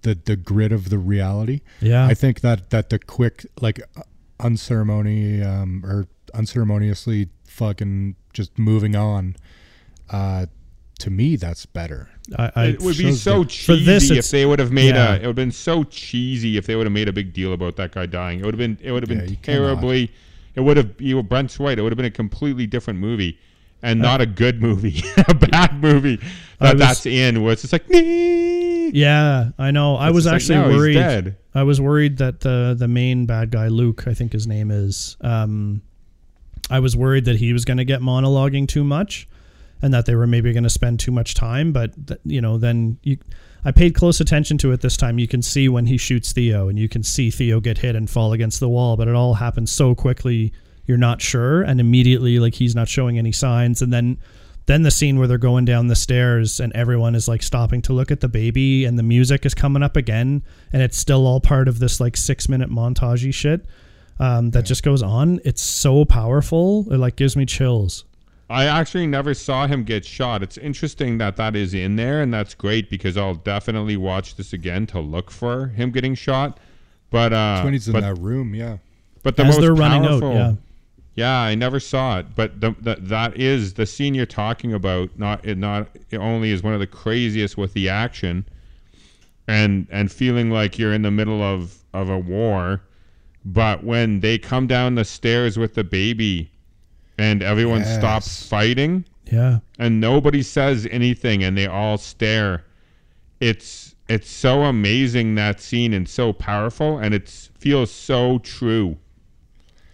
[0.01, 1.61] the the grit of the reality.
[1.81, 2.05] Yeah.
[2.05, 4.01] I think that that the quick like uh,
[4.39, 9.35] unceremony um, or unceremoniously fucking just moving on.
[10.09, 10.45] Uh,
[10.99, 12.09] to me, that's better.
[12.37, 15.13] I, I it would be so that- cheesy this, if they would have made yeah.
[15.13, 15.15] a.
[15.15, 17.77] It would have been so cheesy if they would have made a big deal about
[17.77, 18.39] that guy dying.
[18.41, 18.77] It would have been.
[18.81, 19.81] It would have Yeah, been you cannot.
[20.55, 20.99] It would have.
[20.99, 21.77] You were Brent's right.
[21.77, 23.37] It would have been a completely different movie,
[23.81, 26.19] and not a good movie, a bad movie
[26.59, 27.43] that was- that's in.
[27.43, 27.89] Where it's just like.
[27.89, 29.95] "Nee." yeah, I know.
[29.95, 31.35] I was just like, actually no, worried.
[31.53, 35.15] I was worried that the the main bad guy, Luke, I think his name is.
[35.21, 35.81] Um,
[36.69, 39.27] I was worried that he was going to get monologuing too much,
[39.81, 41.71] and that they were maybe going to spend too much time.
[41.71, 43.17] But th- you know, then you,
[43.65, 45.19] I paid close attention to it this time.
[45.19, 48.09] You can see when he shoots Theo, and you can see Theo get hit and
[48.09, 48.95] fall against the wall.
[48.95, 50.53] But it all happens so quickly,
[50.85, 54.17] you're not sure, and immediately like he's not showing any signs, and then.
[54.65, 57.93] Then the scene where they're going down the stairs and everyone is like stopping to
[57.93, 61.41] look at the baby and the music is coming up again and it's still all
[61.41, 63.65] part of this like six minute montagey shit
[64.19, 65.39] um, that just goes on.
[65.43, 66.85] It's so powerful.
[66.91, 68.05] It like gives me chills.
[68.49, 70.41] I actually never saw him get shot.
[70.41, 74.53] It's interesting that that is in there, and that's great because I'll definitely watch this
[74.53, 76.59] again to look for him getting shot.
[77.11, 78.77] But uh, when he's in but, that room, yeah.
[79.21, 80.53] but the As most they're running out, powerful, yeah.
[81.15, 85.09] Yeah, I never saw it, but the, the, that is the scene you're talking about.
[85.19, 88.45] Not it not it only is one of the craziest with the action,
[89.47, 92.81] and and feeling like you're in the middle of of a war,
[93.43, 96.51] but when they come down the stairs with the baby,
[97.19, 97.95] and everyone Yes.
[97.97, 99.59] stops fighting, Yeah.
[99.77, 102.63] and nobody says anything, and they all stare.
[103.39, 108.97] It's it's so amazing that scene and so powerful, and it feels so true.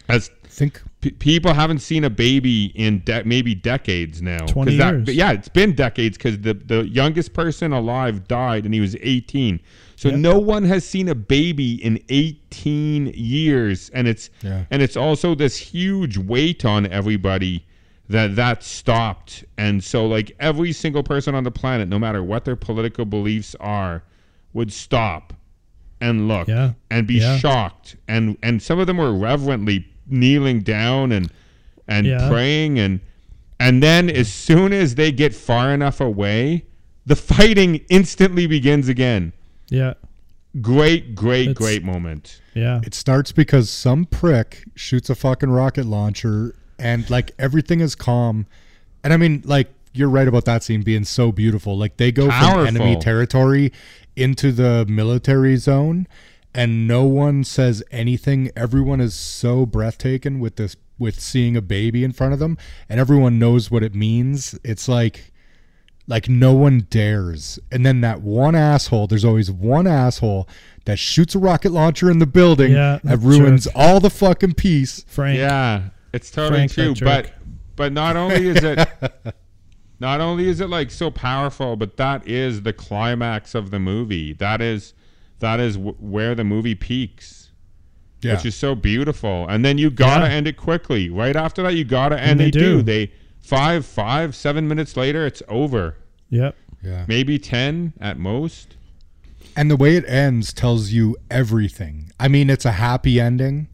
[0.07, 4.45] As think P- people haven't seen a baby in de- maybe decades now.
[4.45, 5.15] 20 that- years.
[5.17, 9.59] yeah, it's been decades because the, the youngest person alive died and he was 18.
[9.97, 10.17] So Yep.
[10.19, 14.63] no one has seen a baby in 18 years, and it's Yeah.
[14.71, 17.65] and it's also this huge weight on everybody
[18.09, 19.43] that that stopped.
[19.57, 23.55] And so like every single person on the planet, no matter what their political beliefs
[23.59, 24.03] are,
[24.53, 25.33] would stop
[26.01, 26.73] and look Yeah.
[26.91, 27.37] and be Yeah.
[27.37, 31.31] shocked and and some of them were reverently kneeling down and
[31.87, 32.99] and praying and
[33.59, 36.65] and then as soon as they get far enough away
[37.05, 39.31] the fighting instantly begins again
[39.70, 39.93] Yeah.
[40.61, 42.80] great great It's- great moment Yeah.
[42.84, 48.45] It starts because some prick shoots a fucking rocket launcher and like everything is calm.
[49.03, 51.78] And I mean, like, you're right about that scene being so beautiful.
[51.78, 52.66] Like they go Powerful.
[52.66, 53.72] from enemy territory
[54.16, 56.07] into the military zone
[56.53, 58.49] and no one says anything.
[58.55, 62.57] Everyone is so breathtaking with this with seeing a baby in front of them
[62.88, 64.57] and everyone knows what it means.
[64.63, 65.34] It's like
[66.07, 67.57] like no one dares.
[67.71, 70.47] And then that one asshole, there's always one asshole
[70.85, 73.73] that shoots a rocket launcher in the building Yeah, that ruins jerk.
[73.75, 75.03] all the fucking peace.
[75.07, 75.37] Frank.
[75.39, 77.05] Yeah, it's totally Frank, true.
[77.05, 77.31] But
[77.75, 78.87] but not only is it
[79.99, 84.33] not only is it like so powerful, but that is the climax of the movie.
[84.33, 84.93] That is
[85.39, 87.51] that is w- where the movie peaks,
[88.21, 88.33] Yeah.
[88.35, 89.47] which is so beautiful.
[89.47, 90.33] And then you gotta Yeah.
[90.33, 91.09] end it quickly.
[91.09, 92.39] Right after that, you gotta end.
[92.39, 92.59] they they do.
[92.77, 92.81] do.
[92.83, 93.11] They
[93.45, 95.95] five five seven minutes later, it's over.
[96.29, 96.55] Yep.
[96.83, 97.05] yeah.
[97.07, 98.75] Maybe ten at most.
[99.55, 102.11] And the way it ends tells you everything.
[102.19, 103.67] I mean, it's a happy ending,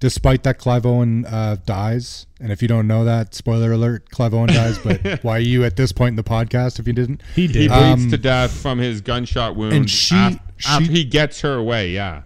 [0.00, 2.26] despite that Clive Owen uh, dies.
[2.40, 4.78] And if you don't know that, spoiler alert, Clive Owen dies.
[4.78, 7.22] But why are you at this point in the podcast if you didn't?
[7.36, 7.56] He did.
[7.62, 9.74] He bleeds Um, to death from his gunshot wound.
[9.74, 11.90] and she- af- after she- he gets her away.
[11.92, 12.22] Yeah.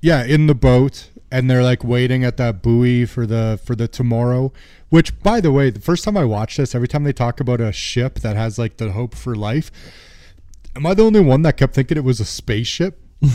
[0.00, 3.88] Yeah, in the boat, and they're like waiting at that buoy for the for the
[3.88, 4.52] tomorrow.
[4.88, 7.60] Which, by the way, the first time I watched this, every time they talk about
[7.60, 9.72] a ship that has like the hope for life,
[10.76, 13.00] am I the only one that kept thinking it was a spaceship?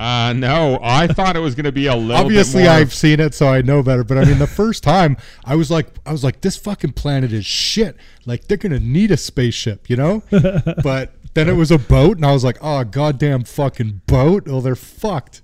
[0.00, 2.78] Uh, no, I thought it was going to be a little Obviously, bit more.
[2.78, 4.02] I've seen it, so I know better.
[4.02, 7.34] But I mean, the first time, I was like, I was like, this fucking planet
[7.34, 7.98] is shit.
[8.24, 10.22] Like they're gonna need a spaceship, you know?
[10.82, 14.44] but then it was a boat, and I was like, oh goddamn fucking boat.
[14.48, 15.42] Oh, they're fucked.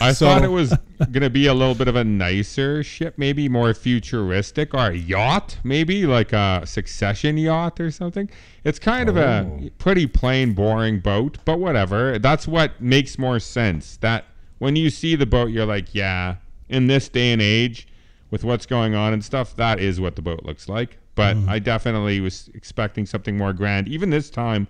[0.00, 3.14] I So- thought it was going to be a little bit of a nicer ship,
[3.16, 8.30] maybe more futuristic, or a yacht, maybe like a succession yacht or something.
[8.64, 9.70] It's kind of a oh.
[9.78, 12.18] pretty plain, boring boat, but whatever.
[12.18, 13.96] That's what makes more sense.
[13.98, 14.26] That
[14.58, 16.36] when you see the boat, you're like, yeah,
[16.68, 17.88] in this day and age,
[18.30, 20.98] with what's going on and stuff, that is what the boat looks like.
[21.14, 21.48] But mm-hmm.
[21.48, 23.88] I definitely was expecting something more grand.
[23.88, 24.68] Even this time,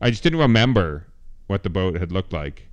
[0.00, 1.06] I just didn't remember
[1.46, 2.68] what the boat had looked like.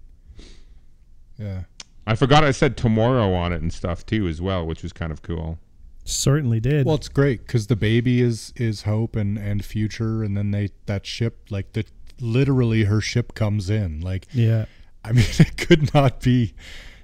[1.41, 1.63] Yeah.
[2.05, 5.11] I forgot I said tomorrow on it and stuff too as well, which was kind
[5.11, 5.59] of cool.
[6.03, 6.85] Certainly did.
[6.85, 10.69] Well, it's great because the baby is is hope and and future, and then they
[10.87, 11.85] that ship like the
[12.19, 14.01] literally her ship comes in.
[14.01, 14.65] Like yeah.
[15.03, 16.53] I mean, it could not be.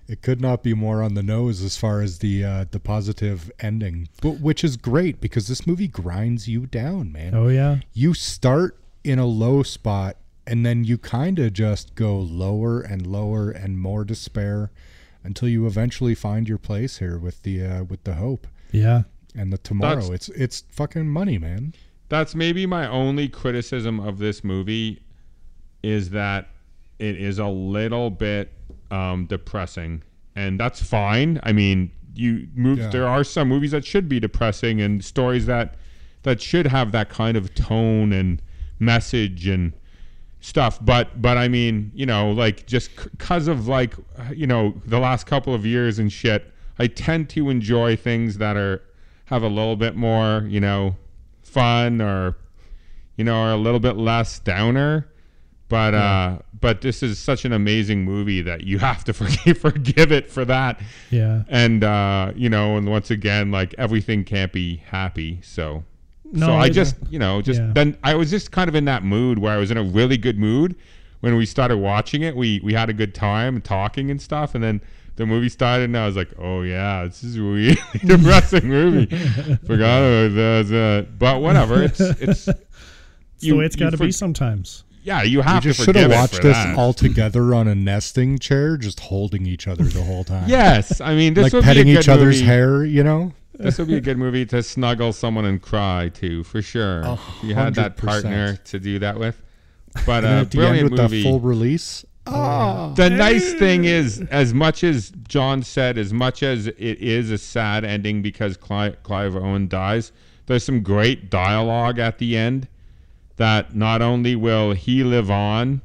[0.07, 3.51] It could not be more on the nose as far as the uh, the positive
[3.59, 7.35] ending, but which is great because this movie grinds you down, man.
[7.35, 7.79] Oh yeah.
[7.93, 10.17] You start in a low spot
[10.47, 14.71] and then you kind of just go lower and lower and more despair
[15.23, 19.03] until you eventually find your place here with the uh, with the hope Yeah.
[19.35, 19.95] and the tomorrow.
[20.01, 21.73] That's- it's it's fucking money, man.
[22.09, 25.01] That's maybe my only criticism of this movie
[25.83, 26.47] is that
[26.99, 28.53] it is a little bit
[28.89, 30.03] um, depressing,
[30.35, 31.39] and that's fine.
[31.43, 32.79] I mean, you move.
[32.79, 32.89] Yeah.
[32.89, 35.75] There are some movies that should be depressing and stories that
[36.23, 38.41] that should have that kind of tone and
[38.79, 39.73] message and
[40.47, 43.93] stuff but but i mean you know like just because of like
[44.33, 48.55] you know the last couple of years and shit i tend to enjoy things that
[48.55, 48.81] are
[49.25, 50.95] have a little bit more you know
[51.57, 52.35] fun or
[53.15, 55.07] you know are a little bit less downer.
[55.69, 60.11] But uh but this is such an amazing movie that you have to forgive forgive
[60.11, 60.79] it for that.
[61.09, 61.43] Yeah.
[61.49, 65.83] and uh you know and once again like everything can't be happy so
[66.31, 67.71] No, so I I- just, you know, just yeah.
[67.73, 70.17] then I was just kind of in that mood where I was in a really
[70.17, 70.75] good mood
[71.21, 72.35] when we started watching it.
[72.35, 74.81] We we had a good time talking and stuff, and then
[75.15, 79.05] the movie started, and I was like, oh yeah, this is a really depressing movie.
[79.65, 81.83] Forgot about that, but whatever.
[81.83, 82.47] It's it's
[83.37, 84.83] It's the way it's got to be sometimes.
[85.07, 86.77] Yeah, you We have just to should have watched this that.
[86.77, 90.49] all together on a nesting chair, just holding each other the whole time.
[90.49, 92.45] Yes, I mean this like would petting be a good each other's movie.
[92.45, 93.31] hair, you know.
[93.53, 97.03] This would be a good movie to snuggle someone and cry to for sure.
[97.05, 99.41] If you had that partner to do that with.
[100.05, 101.23] But uh, at the end brilliant with movie.
[101.23, 102.05] the full release.
[102.27, 107.31] Oh, the nice thing is, as much as John said, as much as it is
[107.31, 110.11] a sad ending because Clive, Clive Owen dies,
[110.45, 112.67] there's some great dialogue at the end
[113.37, 115.81] that not only will he live on,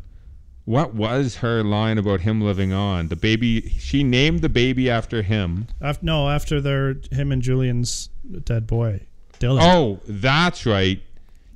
[0.64, 3.09] what was her line about him living on?
[3.09, 5.66] The baby, she named the baby after him.
[5.80, 8.09] After, no, after their him and Julian's
[8.44, 9.03] dead boy,
[9.38, 9.61] Dylan.
[9.62, 11.03] Oh, that's right.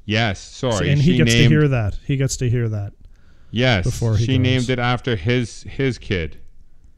[0.05, 0.90] Yes, sorry.
[0.90, 1.99] and he she gets named, to hear that.
[2.05, 2.92] He gets to hear that.
[3.51, 4.42] Yes, before he she goes.
[4.42, 6.38] named it after his his kid,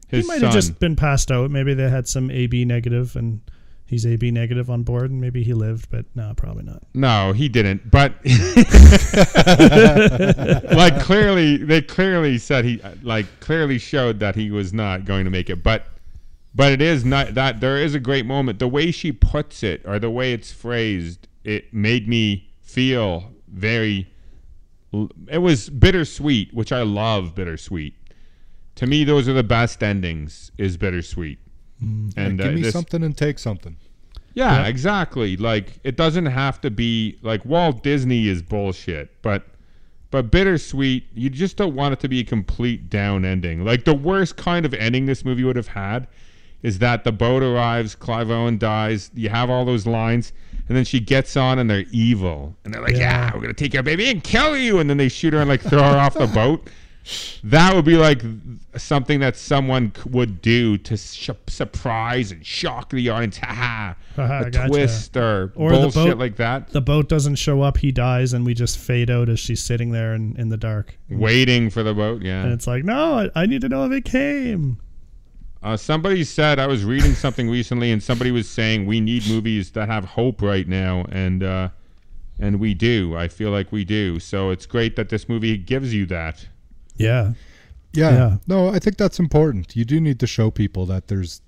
[0.07, 0.45] his he might son.
[0.45, 1.51] have just been passed out.
[1.51, 3.41] Maybe they had some AB negative and
[3.89, 6.83] he's AB negative on board, and maybe he lived, but no, probably not.
[6.93, 7.89] No, he didn't.
[7.89, 8.13] But
[10.75, 15.31] like clearly, they clearly said he like clearly showed that he was not going to
[15.31, 15.63] make it.
[15.63, 15.87] But
[16.53, 18.59] but it is not that there is a great moment.
[18.59, 24.07] The way she puts it or the way it's phrased, it made me feel very.
[25.27, 27.35] It was bittersweet, which I love.
[27.35, 27.95] Bittersweet.
[28.75, 30.51] To me, those are the best endings.
[30.57, 31.39] Is bittersweet.
[31.81, 33.75] And Give uh, me this- something and take something.
[34.33, 35.37] yeah, exactly.
[35.37, 39.47] Like it doesn't have to be like Walt Disney is bullshit, but
[40.11, 43.63] but bittersweet, you just don't want it to be a complete down ending.
[43.63, 46.07] Like the worst kind of ending this movie would have had
[46.63, 50.33] is that the boat arrives, Clive Owen dies, you have all those lines,
[50.67, 52.55] and then she gets on and they're evil.
[52.65, 53.31] And they're like, Yeah, Yeah.
[53.35, 55.61] we're gonna take your baby and kill you and then they shoot her and like
[55.61, 56.67] throw her off the boat.
[57.43, 58.21] That would be like
[58.77, 63.37] something that someone would do to sh- surprise and shock the audience.
[63.37, 64.21] Ha ha!
[64.45, 64.67] A gotcha.
[64.67, 66.69] twist or, Or the bullshit boat- like that.
[66.69, 69.91] The boat doesn't show up, he dies, and we just fade out as she's sitting
[69.91, 70.97] there in, in the dark.
[71.09, 72.21] Waiting for the boat.
[72.21, 72.43] Yeah.
[72.43, 74.79] And it's like, no, I, I need to know if it came.
[75.63, 79.71] Uh, somebody said I was reading something recently, and somebody was saying we need movies
[79.71, 81.69] that have hope right now, and uh,
[82.39, 83.17] and we do.
[83.17, 84.19] I feel like we do.
[84.19, 86.47] So it's great that this movie gives you that.
[86.99, 87.33] Yeah.
[87.93, 88.11] Yeah.
[88.11, 88.37] Yeah.
[88.47, 89.75] No, I think that's important.
[89.75, 91.41] You do need to show people that there's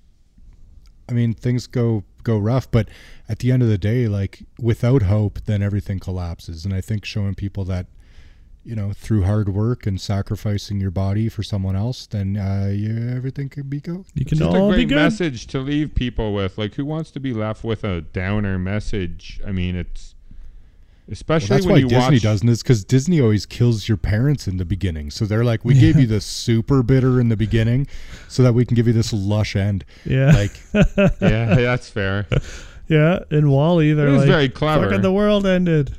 [1.08, 2.88] I mean, things go go rough, but
[3.28, 6.64] at the end of the day, like without hope, then everything collapses.
[6.64, 7.86] And I think showing people that
[8.64, 13.14] you know, through hard work and sacrificing your body for someone else, then uh, yeah,
[13.14, 14.04] everything could be good.
[14.14, 14.94] You can Just a all be good.
[14.94, 16.58] message to leave people with.
[16.58, 19.40] Like, who wants to be left with a downer message?
[19.44, 20.14] I mean, it's
[21.12, 22.22] Well, especially that's when why you Disney watch.
[22.22, 22.48] doesn't.
[22.48, 25.10] Is because Disney always kills your parents in the beginning.
[25.10, 27.86] So they're like, we gave you the super bitter in the beginning,
[28.28, 29.84] so that we can give you this lush end.
[30.06, 30.32] Yeah.
[30.32, 30.52] Like,
[31.20, 32.26] yeah, that's fair.
[32.88, 33.20] yeah.
[33.30, 34.84] In WALL-E, they're It was like, very clever.
[34.86, 35.94] fucking the world ended.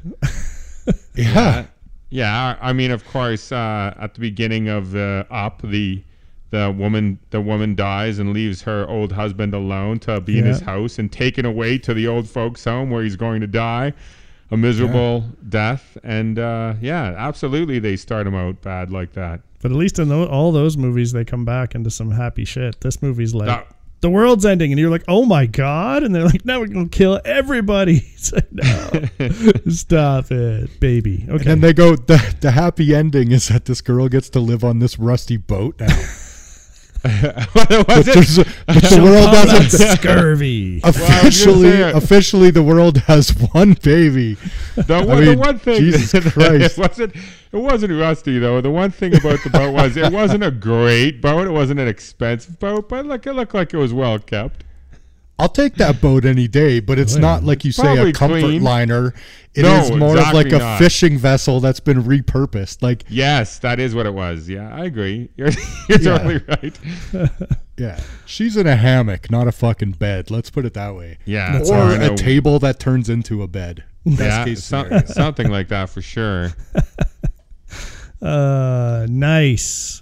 [1.16, 1.66] yeah,
[2.09, 6.03] Yeah, I mean, of course, uh, at the beginning of uh, Up, the
[6.49, 10.59] the woman the woman dies and leaves her old husband alone to be in his
[10.59, 13.91] house and taken away to the old folks' home where he's going to die,
[14.53, 15.97] a miserable death.
[16.03, 19.41] And uh, yeah, absolutely, they start him out bad like that.
[19.61, 22.81] But at least in tho- all those movies, they come back into some happy shit.
[22.81, 23.67] This movie's like,
[24.01, 24.71] the world's ending.
[24.71, 26.03] And you're like, oh my God.
[26.03, 28.03] And they're like, now we're going to kill everybody.
[28.23, 31.25] It's like, no, stop it, baby.
[31.27, 31.35] Okay.
[31.35, 31.97] and then they go.
[31.97, 35.77] The the happy ending is that this girl gets to live on this rusty boat
[35.81, 35.87] now.
[37.53, 38.13] what was But, it?
[38.13, 39.97] there's a- but the world Call that doesn't.
[39.97, 40.79] scurvy.
[40.83, 41.95] Officially, say it.
[41.95, 44.35] officially, the world has one baby.
[44.75, 48.61] The, one- mean, the one thing Jesus Christ, it wasn't it wasn't rusty though.
[48.61, 51.45] The one thing about the boat was it wasn't a great boat.
[51.45, 54.63] It wasn't an expensive boat, but look, it looked like it was well kept.
[55.39, 58.39] I'll take that boat any day, but it's not like you say Probably a comfort
[58.41, 58.63] clean.
[58.63, 59.13] liner.
[59.55, 60.77] It is No, more of like a not.
[60.79, 62.81] fishing vessel that's been repurposed.
[62.84, 64.47] Like, Yes, that is what it was.
[64.47, 65.29] Yeah, I agree.
[65.36, 65.49] You're,
[65.89, 66.17] you're Yeah.
[66.17, 66.79] totally right.
[67.77, 70.29] yeah, she's in a hammock, not a fucking bed.
[70.31, 71.17] Let's put it that way.
[71.25, 73.84] Yeah, or or a table that turns into a bed.
[74.05, 76.51] Best Yeah, case some- something like that for sure.
[78.21, 80.01] Uh, nice.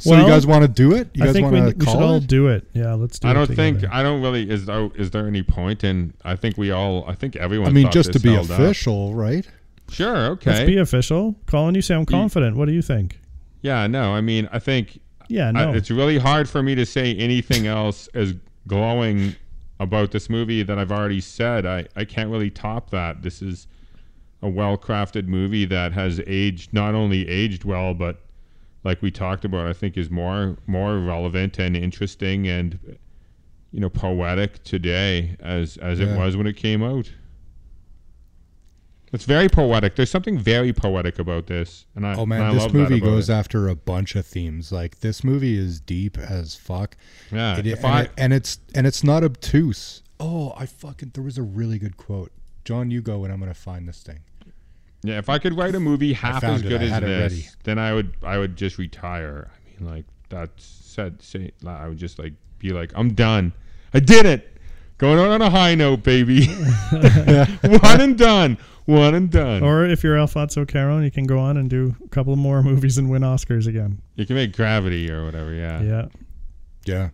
[0.00, 1.10] So you guys want to do it?
[1.14, 2.68] You I guys think want we, to we should call all do it.
[2.72, 3.34] Yeah, let's do I it.
[3.34, 3.84] don't think.
[3.90, 7.14] I don't really is there is there any point in I think we all I
[7.14, 8.60] think everyone I mean, thought just to be held up.
[8.60, 9.46] official, right?
[9.90, 10.66] Sure, Let's okay.
[10.66, 11.34] be official.
[11.46, 12.56] Colin, you sound confident.
[12.56, 13.18] What do you think?
[13.62, 14.12] yeah, no.
[14.14, 15.72] I mean, I think Yeah, I- no.
[15.72, 18.34] it's really hard for me to say anything else as
[18.68, 19.34] glowing
[19.80, 21.64] about this movie that I've already said.
[21.66, 23.22] I, I can't really top that.
[23.22, 23.66] This is
[24.42, 28.20] a well crafted movie that has aged not only aged well, but
[28.84, 32.78] like we talked about, I think is more more relevant and interesting and
[33.70, 36.14] you know poetic today as as Yeah.
[36.14, 37.10] it was when it came out.
[39.10, 39.96] It's very poetic.
[39.96, 43.30] There's something very poetic about this, and I Oh and I man, this movie goes
[43.30, 43.32] it.
[43.32, 44.70] after a bunch of themes.
[44.70, 46.94] Like this movie is deep as fuck.
[47.32, 50.02] Yeah, It- and, I it- and it's and it's not obtuse.
[50.20, 52.32] Oh, I fucking there was a really good quote.
[52.64, 54.20] John, you go and I'm gonna find this thing.
[55.02, 57.94] Yeah, if I could write a movie half as good I as this, then I
[57.94, 59.50] would I would just retire.
[59.54, 63.52] I mean, like that said, say I would just like be like, I'm done.
[63.94, 64.56] I did it.
[64.98, 66.46] Going out on a high note, baby.
[66.92, 68.58] One and done.
[68.86, 69.62] One and done.
[69.62, 72.98] or if you're Alfonso Cuarón, you can go on and do a couple more movies
[72.98, 74.00] and win Oscars again.
[74.16, 75.52] you can make Gravity or whatever.
[75.52, 75.82] Yeah.
[75.82, 76.06] Yeah.
[76.86, 77.10] Yeah,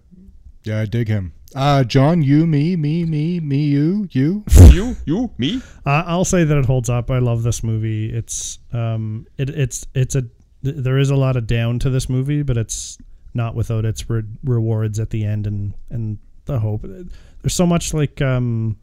[0.63, 1.33] yeah, I dig him.
[1.55, 4.45] Uh, John, you, me, me, me, me, you, you.
[4.73, 5.63] You, you, me.
[5.87, 7.11] I I'll say that it holds up.
[7.11, 8.13] I love this movie.
[8.13, 10.25] It's um, it, it's it's a
[10.63, 12.99] there is a lot of down to this movie, but it's
[13.35, 16.83] not without its re- rewards at the end and and the hope.
[16.83, 18.77] There's so much like um,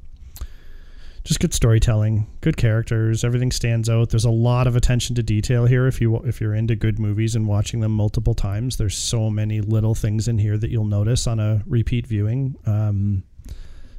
[1.31, 4.09] just good storytelling, good characters, everything stands out.
[4.09, 5.87] There's a lot of attention to detail here.
[5.87, 9.61] If you if you're into good movies and watching them multiple times, there's so many
[9.61, 12.57] little things in here that you'll notice on a repeat viewing.
[12.65, 13.23] Um,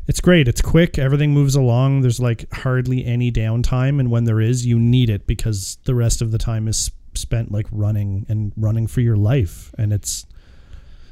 [0.06, 0.46] it's great.
[0.46, 0.98] It's quick.
[0.98, 2.02] Everything moves along.
[2.02, 6.20] There's like hardly any downtime, and when there is, you need it because the rest
[6.20, 10.26] of the time is spent like running and running for your life, and it's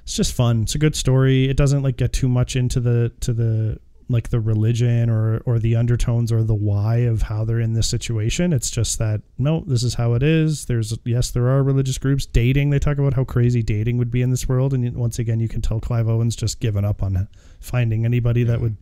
[0.02, 0.64] it's just fun.
[0.64, 1.48] It's a good story.
[1.48, 3.80] It doesn't like get too much into the to the
[4.10, 7.88] like the religion or or the undertones or the why of how they're in this
[7.88, 8.52] situation.
[8.52, 10.66] It's just that no, this is how it is.
[10.66, 12.70] There's yes, there are religious groups dating.
[12.70, 15.48] They talk about how crazy dating would be in this world, and once again, you
[15.48, 17.28] can tell Clive Owen's just given up on
[17.60, 18.76] finding anybody that would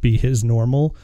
[0.00, 0.96] be his normal.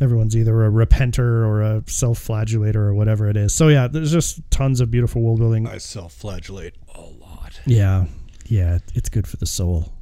[0.00, 3.52] Everyone's either a repenter or a self-flagellator or whatever it is.
[3.52, 5.66] So yeah, there's just tons of beautiful world building.
[5.66, 7.60] I self-flagellate a lot.
[7.66, 8.04] Yeah,
[8.46, 9.92] yeah, it's good for the soul.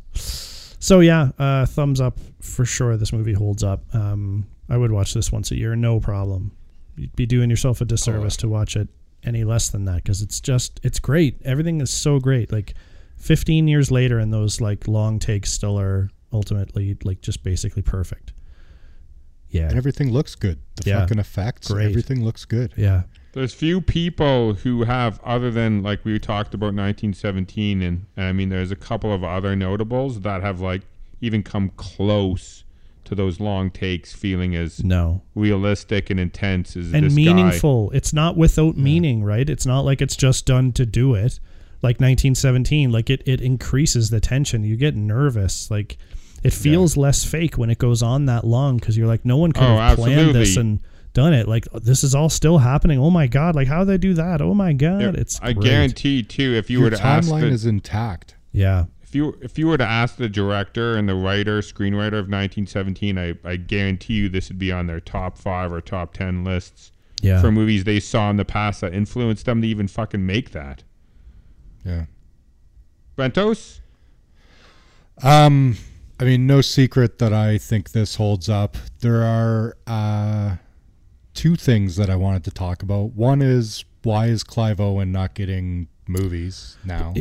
[0.87, 2.97] So yeah, uh, thumbs up for sure.
[2.97, 3.83] This movie holds up.
[3.93, 6.53] Um, I would watch this once a year, no problem.
[6.95, 8.87] You'd be doing yourself a disservice to watch it
[9.25, 11.43] any less than that because it's just it's great.
[11.45, 12.53] Everything is so great.
[12.53, 12.75] Like
[13.17, 18.33] 15 years later, and those like long takes still are ultimately like just basically perfect.
[19.57, 20.59] Yeah, And everything looks good.
[20.77, 21.01] The Yeah.
[21.01, 21.87] fucking effects, Great.
[21.91, 22.73] everything looks good.
[22.77, 23.03] yeah,
[23.33, 28.33] There's few people who have, other than like we talked about 1917, and, and I
[28.33, 30.83] mean, there's a couple of other notables that have like
[31.21, 32.65] even come close
[33.05, 35.23] to those long takes, feeling as no.
[35.35, 37.17] realistic and intense as and this guy.
[37.17, 37.91] meaningful.
[37.93, 39.49] It's not without meaning, right?
[39.49, 41.39] It's not like it's just done to do it.
[41.83, 44.65] Like 1917, like it it increases the tension.
[44.65, 45.71] You get nervous.
[45.71, 45.99] Like
[46.47, 49.53] it feels less fake when it goes on that long because you're like, no one
[49.53, 50.81] could Oh, have planned this and
[51.13, 51.49] done it.
[51.49, 52.99] Like this is all still happening.
[52.99, 53.55] Oh my god!
[53.55, 54.41] Like how they do that?
[54.41, 55.17] Oh my god!
[55.17, 55.65] It's I great.
[55.65, 58.35] guarantee too, if you Your were to ask timeline the, is intact.
[58.53, 62.29] Yeah, if you if you were to ask the director and the writer screenwriter of
[62.29, 66.45] 1917, I I guarantee you this would be on their top five or top ten
[66.45, 66.93] lists
[67.23, 67.41] yeah.
[67.41, 70.83] for movies they saw in the past that influenced them to even fucking make that.
[71.85, 72.05] Yeah.
[73.17, 73.81] Brentos,
[75.23, 75.77] Um,
[76.19, 78.77] I mean, no secret that I think this holds up.
[79.01, 80.57] There are uh,
[81.35, 83.13] two things that I wanted to talk about.
[83.13, 87.15] One is why is Clive Owen not getting movies now?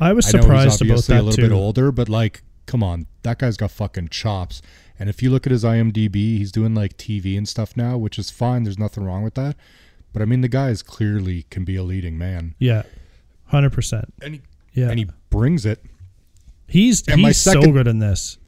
[0.00, 1.48] I was surprised I know he's surprised about obviously that a little too.
[1.48, 4.60] bit older, but like, come on, that guy's got fucking chops.
[4.98, 8.18] And if you look at his IMDb, he's doing like TV and stuff now, which
[8.18, 8.64] is fine.
[8.64, 9.56] There's nothing wrong with that.
[10.12, 12.82] But I mean, the guy is clearly can be a leading man, Yeah,
[13.46, 14.12] hundred percent.
[14.20, 14.40] and he
[14.74, 15.82] Yeah, and he brings it.
[16.68, 18.38] He's And he's so good in this.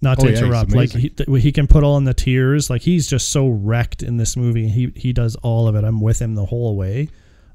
[0.00, 2.70] Not Oh, to yeah, interrupt, like he, th- he can put all in the tears.
[2.70, 4.68] Like he's just so wrecked in this movie.
[4.68, 5.82] He he does all of it.
[5.84, 7.08] I'm with him the whole way.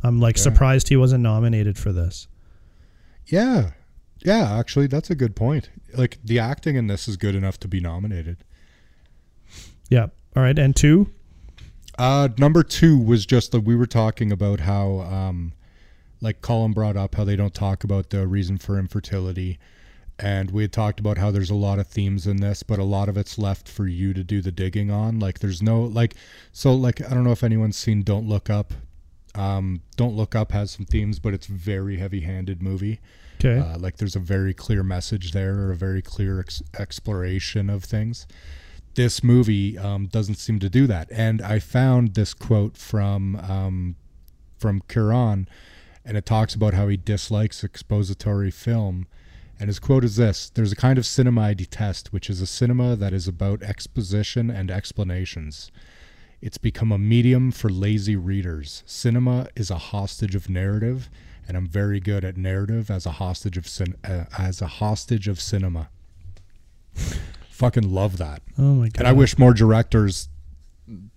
[0.04, 2.28] I'm like surprised he wasn't nominated for this.
[3.28, 3.72] Yeah,
[4.20, 4.58] yeah.
[4.60, 5.70] Actually, that's a good point.
[5.96, 8.44] Like the acting in this is good enough to be nominated.
[9.90, 10.08] Yeah.
[10.36, 10.58] All right.
[10.58, 11.10] And two.
[11.98, 15.54] Uh, number two was just that we were talking about how, um,
[16.22, 19.60] like Colin brought up, how they don't talk about the reason for infertility.
[20.24, 22.84] And we had talked about how there's a lot of themes in this, but a
[22.86, 25.20] lot of it's left for you to do the digging on.
[25.20, 26.16] Like, there's no, like,
[26.54, 28.74] so, like, I don't know if anyone's seen Don't Look Up.
[29.36, 33.02] Um, Don't Look Up has some themes, but it's very heavy handed movie.
[33.44, 33.60] Okay.
[33.60, 37.84] Uh, like there's a very clear message there, or a very clear ex- exploration of
[37.84, 38.26] things.
[38.96, 41.10] This movie um, doesn't seem to do that.
[41.12, 43.96] And I found this quote from um,
[44.58, 45.48] from Cuarón,
[46.06, 49.08] and it talks about how he dislikes expository film.
[49.64, 52.46] And his quote is this There's a kind of cinema I detest, which is a
[52.46, 55.72] cinema that is about exposition and explanations.
[56.42, 58.84] It's become a medium for lazy readers.
[58.86, 61.10] Cinema is a hostage of narrative,
[61.48, 65.30] and I'm very good at narrative as a hostage of cin- uh, as a hostage
[65.30, 65.88] of cinema.
[67.50, 68.42] Fucking love that.
[68.58, 68.98] oh my god.
[68.98, 70.28] And I wish more directors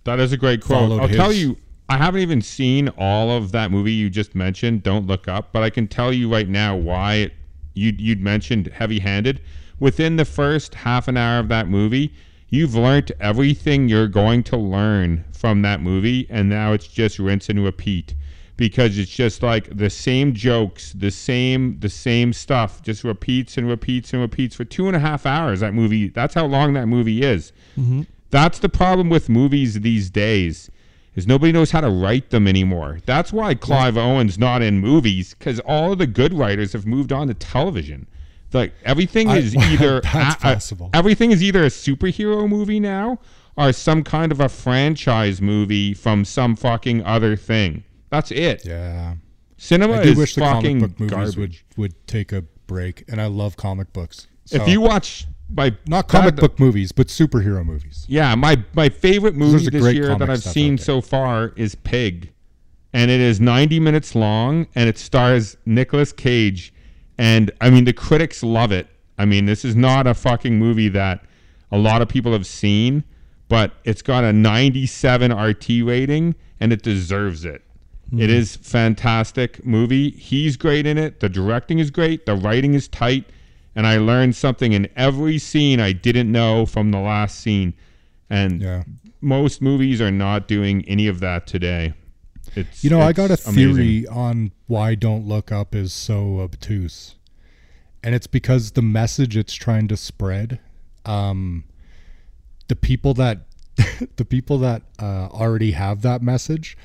[0.05, 1.01] that is a great quote.
[1.01, 1.57] I'll tell you,
[1.89, 4.83] I haven't even seen all of that movie you just mentioned.
[4.83, 7.33] Don't look up, but I can tell you right now why it,
[7.77, 9.41] you you'd mentioned heavy-handed.
[9.79, 12.13] Within the first half an hour of that movie,
[12.49, 17.49] you've learned everything you're going to learn from that movie, and now it's just rinse
[17.49, 18.15] and repeat
[18.57, 23.69] because it's just like the same jokes, the same the same stuff, just repeats and
[23.69, 25.59] repeats and repeats for two and a half hours.
[25.59, 27.53] That movie, that's how long that movie is.
[27.77, 28.01] Mm-hmm.
[28.31, 30.69] That's the problem with movies these days.
[31.17, 32.99] Is nobody knows how to write them anymore.
[33.05, 37.11] That's why Clive Owen's not in movies because all of the good writers have moved
[37.11, 38.07] on to television.
[38.53, 40.89] Like everything I- is either That's a- a- possible.
[40.93, 43.19] everything is either a superhero movie now
[43.57, 47.83] or some kind of a franchise movie from some fucking other thing.
[48.11, 48.63] That's it.
[48.65, 49.15] Yeah.
[49.57, 51.65] Cinema I do is wish the fucking comic book movies garbage.
[51.75, 54.27] would would take a break, and I love comic books.
[54.51, 58.05] if you watch my not comic that- book movies, but superhero movies.
[58.07, 62.31] Yeah, my my favorite movie this year that I've seen so far is Pig,
[62.93, 66.73] and it is 90 minutes long, and it stars Nicolas Cage,
[67.17, 68.87] and I mean the critics love it.
[69.17, 71.23] I mean this is not a fucking movie that
[71.71, 73.03] a lot of people have seen,
[73.49, 77.61] but it's got a 97 RT rating, and it deserves it.
[78.09, 78.19] Hmm.
[78.21, 80.11] It is fantastic movie.
[80.11, 81.19] He's great in it.
[81.19, 82.25] The directing is great.
[82.25, 83.25] The writing is tight.
[83.77, 87.75] And I learned something in every scene I didn't know from the last scene.
[88.27, 88.83] And Yeah.
[89.21, 91.93] most movies are not doing any of that today.
[92.55, 93.53] It's You know, I got a amazing.
[93.75, 97.15] theory on why Don't Look Up is so obtuse.
[98.03, 100.59] And it's because the message it's trying to spread,
[101.05, 101.63] um,
[102.69, 103.45] the people that
[104.15, 106.75] the people that uh, already have that message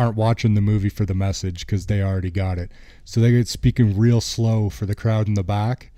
[0.00, 2.72] aren't watching the movie for the message because they already got it.
[3.04, 5.92] So they get speaking real slow for the crowd in the back.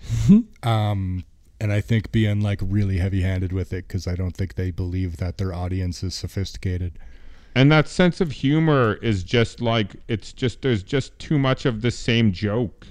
[0.64, 1.24] um,
[1.61, 4.72] and I think being like really heavy handed with it because I don't think they
[4.72, 6.98] believe that their audience is sophisticated.
[7.55, 11.80] And that sense of humor is just like it's just there's just too much of
[11.80, 12.88] the same joke.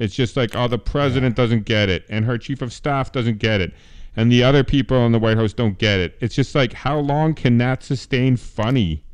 [0.00, 3.38] It's just like oh the president doesn't get it and her chief of staff doesn't
[3.38, 3.72] get it
[4.16, 6.16] and the other people in the White House don't get it.
[6.20, 9.04] It's just like how long can that sustain funny?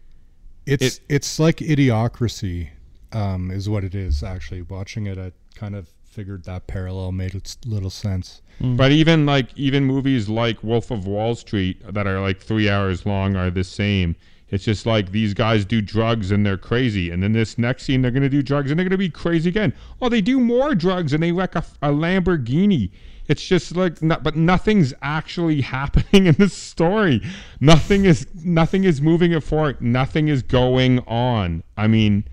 [0.66, 2.68] It's It- it's like idiocracy,
[3.12, 4.22] um, is what it is.
[4.22, 8.40] Actually, watching it, I kind of figured that parallel made its little sense.
[8.60, 13.04] But even like even movies like Wolf of Wall Street that are like 3 hours
[13.04, 14.16] long are the same.
[14.48, 18.00] It's just like these guys do drugs and they're crazy, and then this next scene
[18.00, 19.72] they're gonna do drugs and they're gonna be crazy again.
[20.00, 22.90] Oh, they do more drugs and they wreck a, a Lamborghini.
[23.28, 27.22] It's just like, no, but nothing's actually happening in the story.
[27.60, 29.80] Nothing is nothing is moving it forward.
[29.82, 31.62] Nothing is going on.
[31.76, 32.24] I mean,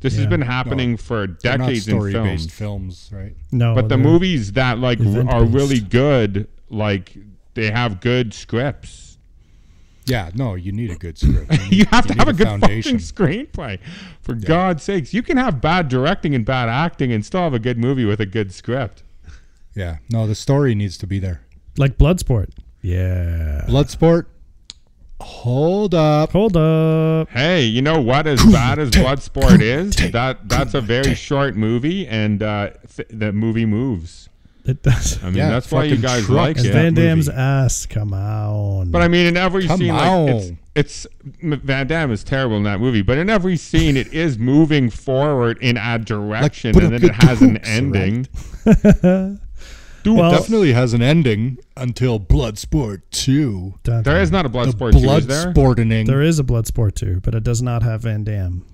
[0.00, 2.10] this has been happening for They're not decades in films.
[2.12, 3.34] story-based films, right?
[3.52, 5.52] No, But the movies that like are event-based.
[5.52, 7.16] really good, like
[7.54, 9.18] they have good scripts.
[10.06, 11.52] Yeah, no, you need a good script.
[11.70, 12.98] You have to have a, good foundation.
[12.98, 13.78] fucking screenplay.
[14.22, 17.58] For God's sakes, you can have bad directing and bad acting and still have a
[17.58, 19.02] good movie with a good script.
[19.74, 21.42] Yeah, no, the story needs to be there.
[21.76, 22.50] like Bloodsport.
[22.82, 23.64] Yeah.
[23.68, 24.26] Bloodsport.
[25.20, 26.30] Hold up.
[26.32, 27.28] Hold up.
[27.30, 28.26] Hey, you know what?
[28.28, 33.32] As bad as Bloodsport is, that that's a very short movie, and uh, th- the
[33.32, 34.28] movie moves.
[34.64, 35.20] It does.
[35.22, 36.72] I mean, Yeah, that's why you guys trucks like And it.
[36.72, 37.86] Van Damme's ass.
[37.86, 38.90] Come on.
[38.90, 40.28] But I mean, in every Come scene, like
[40.76, 41.06] it's, it's
[41.42, 45.58] Van Damme is terrible in that movie, but in every scene, it is moving forward
[45.62, 48.28] in a direction, put and then it has an hooks, ending.
[50.02, 53.74] Dude, Well- definitely has an ending until Bloodsport 2.
[53.82, 54.22] Dun, There dun.
[54.22, 55.52] is not a The Bloodsport two, is there?
[55.52, 56.06] Bloodsporting.
[56.06, 58.64] There is a Bloodsport too, but it does not have Van Damme.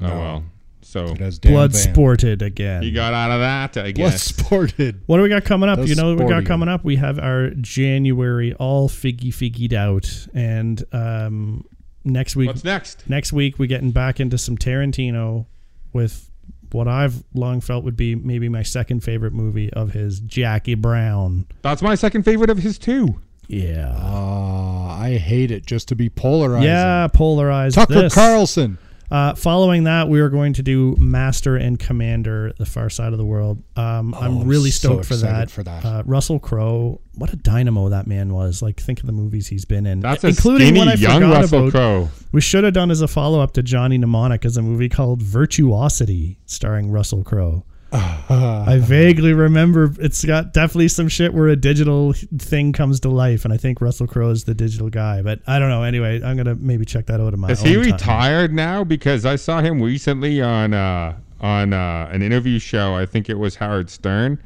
[0.00, 0.44] Oh well,
[0.80, 1.92] so It has Dan Blood Van.
[1.92, 2.82] sported again.
[2.82, 4.32] you got out of that, I guess.
[4.32, 5.00] Bloodsported.
[5.06, 5.78] What do we got coming up?
[5.78, 6.84] The you know what we got coming up?
[6.84, 11.64] We have our January all figgy figgied out, and um,
[12.02, 13.08] next week, What's next?
[13.10, 15.44] next week we're getting back into some Tarantino
[15.92, 16.29] with
[16.72, 21.46] what I've long felt would be maybe my second favorite movie of his, Jackie Brown.
[21.62, 23.20] That's my second favorite of his too.
[23.48, 26.68] Yeah, Ah, I hate it just to be polarizing.
[26.68, 27.74] yeah, polarized.
[27.74, 28.14] Tucker this.
[28.14, 28.78] Carlson.
[29.10, 33.18] Uh, following that, we are going to do Master and Commander: The Far Side of
[33.18, 33.62] the World.
[33.76, 35.50] Um, Oh, I'm I'm really so stoked for that.
[35.50, 35.84] for that.
[35.84, 38.62] Uh, Russell Crowe, what a dynamo that man was!
[38.62, 41.40] Like, think of the movies he's been in, That's a including one I young forgot
[41.42, 41.72] Russell about.
[41.72, 42.08] Crowe.
[42.32, 45.22] We should have done as a follow up to Johnny Mnemonic as a movie called
[45.22, 47.64] Virtuosity, starring Russell Crowe.
[47.92, 53.44] I vaguely remember it's got definitely some shit where a digital thing comes to life,
[53.44, 55.22] and I think Russell Crowe is the digital guy.
[55.22, 55.82] But I don't know.
[55.82, 57.82] Anyway, I'm gonna maybe check that out in my Is he time.
[57.82, 58.84] retired now?
[58.84, 62.94] Because I saw him recently on uh, on uh, an interview show.
[62.94, 64.40] I think it was Howard Stern,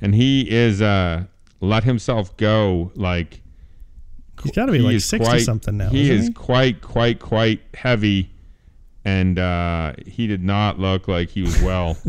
[0.00, 1.24] and he is uh,
[1.60, 2.90] let himself go.
[2.96, 3.40] Like
[4.42, 5.90] He's got to be he like sixty quite- something now.
[5.90, 6.32] He is he?
[6.32, 8.30] quite quite quite heavy,
[9.04, 11.96] and uh, he did not look like he was well.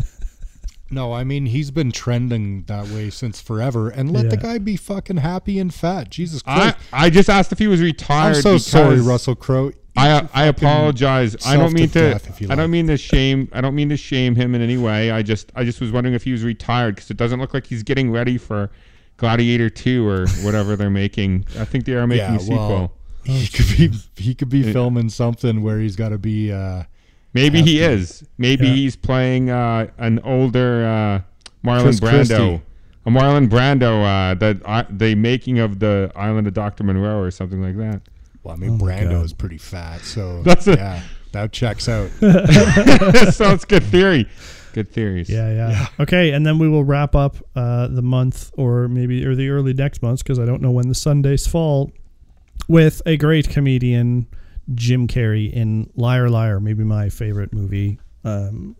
[0.90, 3.90] No, I mean he's been trending that way since forever.
[3.90, 6.10] And let the guy be fucking happy and fat.
[6.10, 6.76] Jesus Christ!
[6.92, 8.36] I I just asked if he was retired.
[8.36, 9.72] I'm so sorry, Russell Crowe.
[9.96, 11.36] I I apologize.
[11.46, 12.10] I don't mean to.
[12.10, 13.48] death if you I don't mean to shame.
[13.52, 15.10] I don't mean to shame him in any way.
[15.10, 17.66] I just I just was wondering if he was retired because it doesn't look like
[17.66, 18.70] he's getting ready for
[19.16, 21.46] Gladiator Two or whatever they're making.
[21.58, 22.68] I think they are making Yeah, a sequel.
[22.68, 22.92] well,
[23.24, 26.52] he could be he could be filming something where he's got to be.
[26.52, 26.84] Uh,
[27.32, 27.84] Maybe he to.
[27.84, 28.24] is.
[28.38, 28.74] Maybe Yeah.
[28.74, 31.20] he's playing uh, an older uh,
[31.66, 32.08] Marlon Chris Brando.
[32.26, 32.62] Christie.
[33.06, 34.04] A Marlon Brando.
[34.04, 38.02] Uh, the uh, the making of the Island of Doctor Moreau or something like that.
[38.42, 41.02] well, I mean, Oh Brando is pretty fat, so That's a- yeah.
[41.32, 42.10] That checks out.
[43.32, 44.26] Sounds good theory.
[44.72, 45.28] Good theories.
[45.30, 49.34] Yeah, yeah, Okay, and then we will wrap up uh, the month, or maybe or
[49.36, 51.90] the early next month, because I don't know when the Sundays fall,
[52.68, 54.26] with a great comedian,
[54.74, 58.76] Jim Carrey in Liar Liar, maybe my favorite movie um,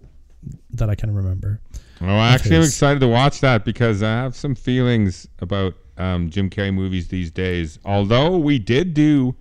[0.70, 1.60] that I can remember.
[2.00, 6.48] Well, actually, I'm excited to watch that because I have some feelings about um, Jim
[6.48, 7.78] Carrey movies these days.
[7.84, 9.34] Although we did do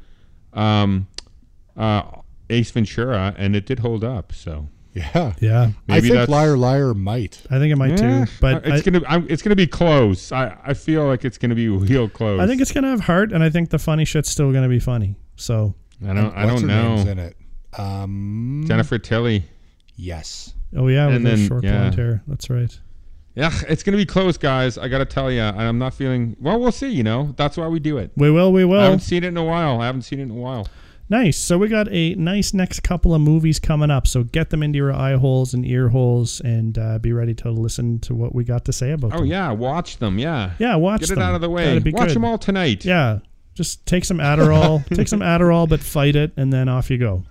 [0.53, 1.07] um,
[1.77, 2.03] uh,
[2.49, 4.33] Ace Ventura, and it did hold up.
[4.33, 5.33] So Yeah.
[5.39, 7.41] Yeah, I Maybe think Liar Liar might.
[7.49, 10.31] I think it might Yeah, too, but it's I, gonna I'm, it's gonna be close.
[10.31, 12.41] I, I feel like it's gonna be real close.
[12.41, 14.79] I think it's gonna have heart, and I think the funny shit's still gonna be
[14.79, 15.15] funny.
[15.35, 15.75] So,
[16.07, 17.35] I don't I don't her name's know in it?
[17.77, 19.43] Um, Jennifer Tilly.
[19.95, 20.53] Yes.
[20.75, 21.77] oh yeah, with And his then- short yeah.
[21.79, 22.23] blonde hair.
[22.27, 22.79] That's right.
[23.35, 24.77] Yeah, it's gonna be close, guys.
[24.77, 26.35] I gotta tell you, I'm not feeling.
[26.41, 26.89] Well, we'll see.
[26.89, 28.11] You know, that's why we do it.
[28.17, 28.51] We will.
[28.51, 28.73] We will.
[28.73, 28.83] I will.
[28.85, 29.79] haven't seen it in a while.
[29.81, 30.67] I haven't seen it in a while.
[31.11, 31.37] Nice.
[31.37, 34.07] So we got a nice next couple of movies coming up.
[34.07, 37.49] So get them into your eye holes and ear holes, and uh, be ready to
[37.51, 39.25] listen to what we got to say about Oh them.
[39.27, 40.19] yeah, watch them.
[40.19, 41.23] Yeah, Yeah, watch Get it them.
[41.23, 41.65] out of the way.
[41.65, 42.15] That'd be Watch good.
[42.15, 42.83] them all tonight.
[42.83, 43.19] Yeah,
[43.59, 44.85] just take some Adderall.
[44.95, 47.23] take some Adderall, but fight it, and then off you go.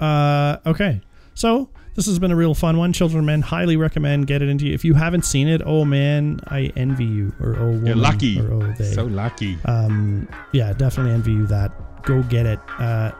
[0.00, 1.00] Uh, okay.
[1.34, 2.92] So this has been a real fun one.
[2.92, 4.26] Children Men highly recommend.
[4.26, 4.74] Get it into you.
[4.74, 7.32] If you haven't seen it, oh man, I envy you.
[7.40, 8.40] Or oh, woman, You're lucky.
[8.40, 8.92] Or oh, they.
[8.92, 9.56] So lucky.
[9.66, 11.70] um, yeah, definitely envy you that.
[12.02, 12.58] Go get it.
[12.80, 13.12] Uh,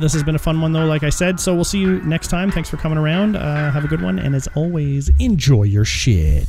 [0.00, 1.38] this has been a fun one though, like I said.
[1.38, 2.50] So we'll see you next time.
[2.50, 3.36] Thanks for coming around.
[3.36, 6.48] Uh, have a good one, and as always, enjoy your shit.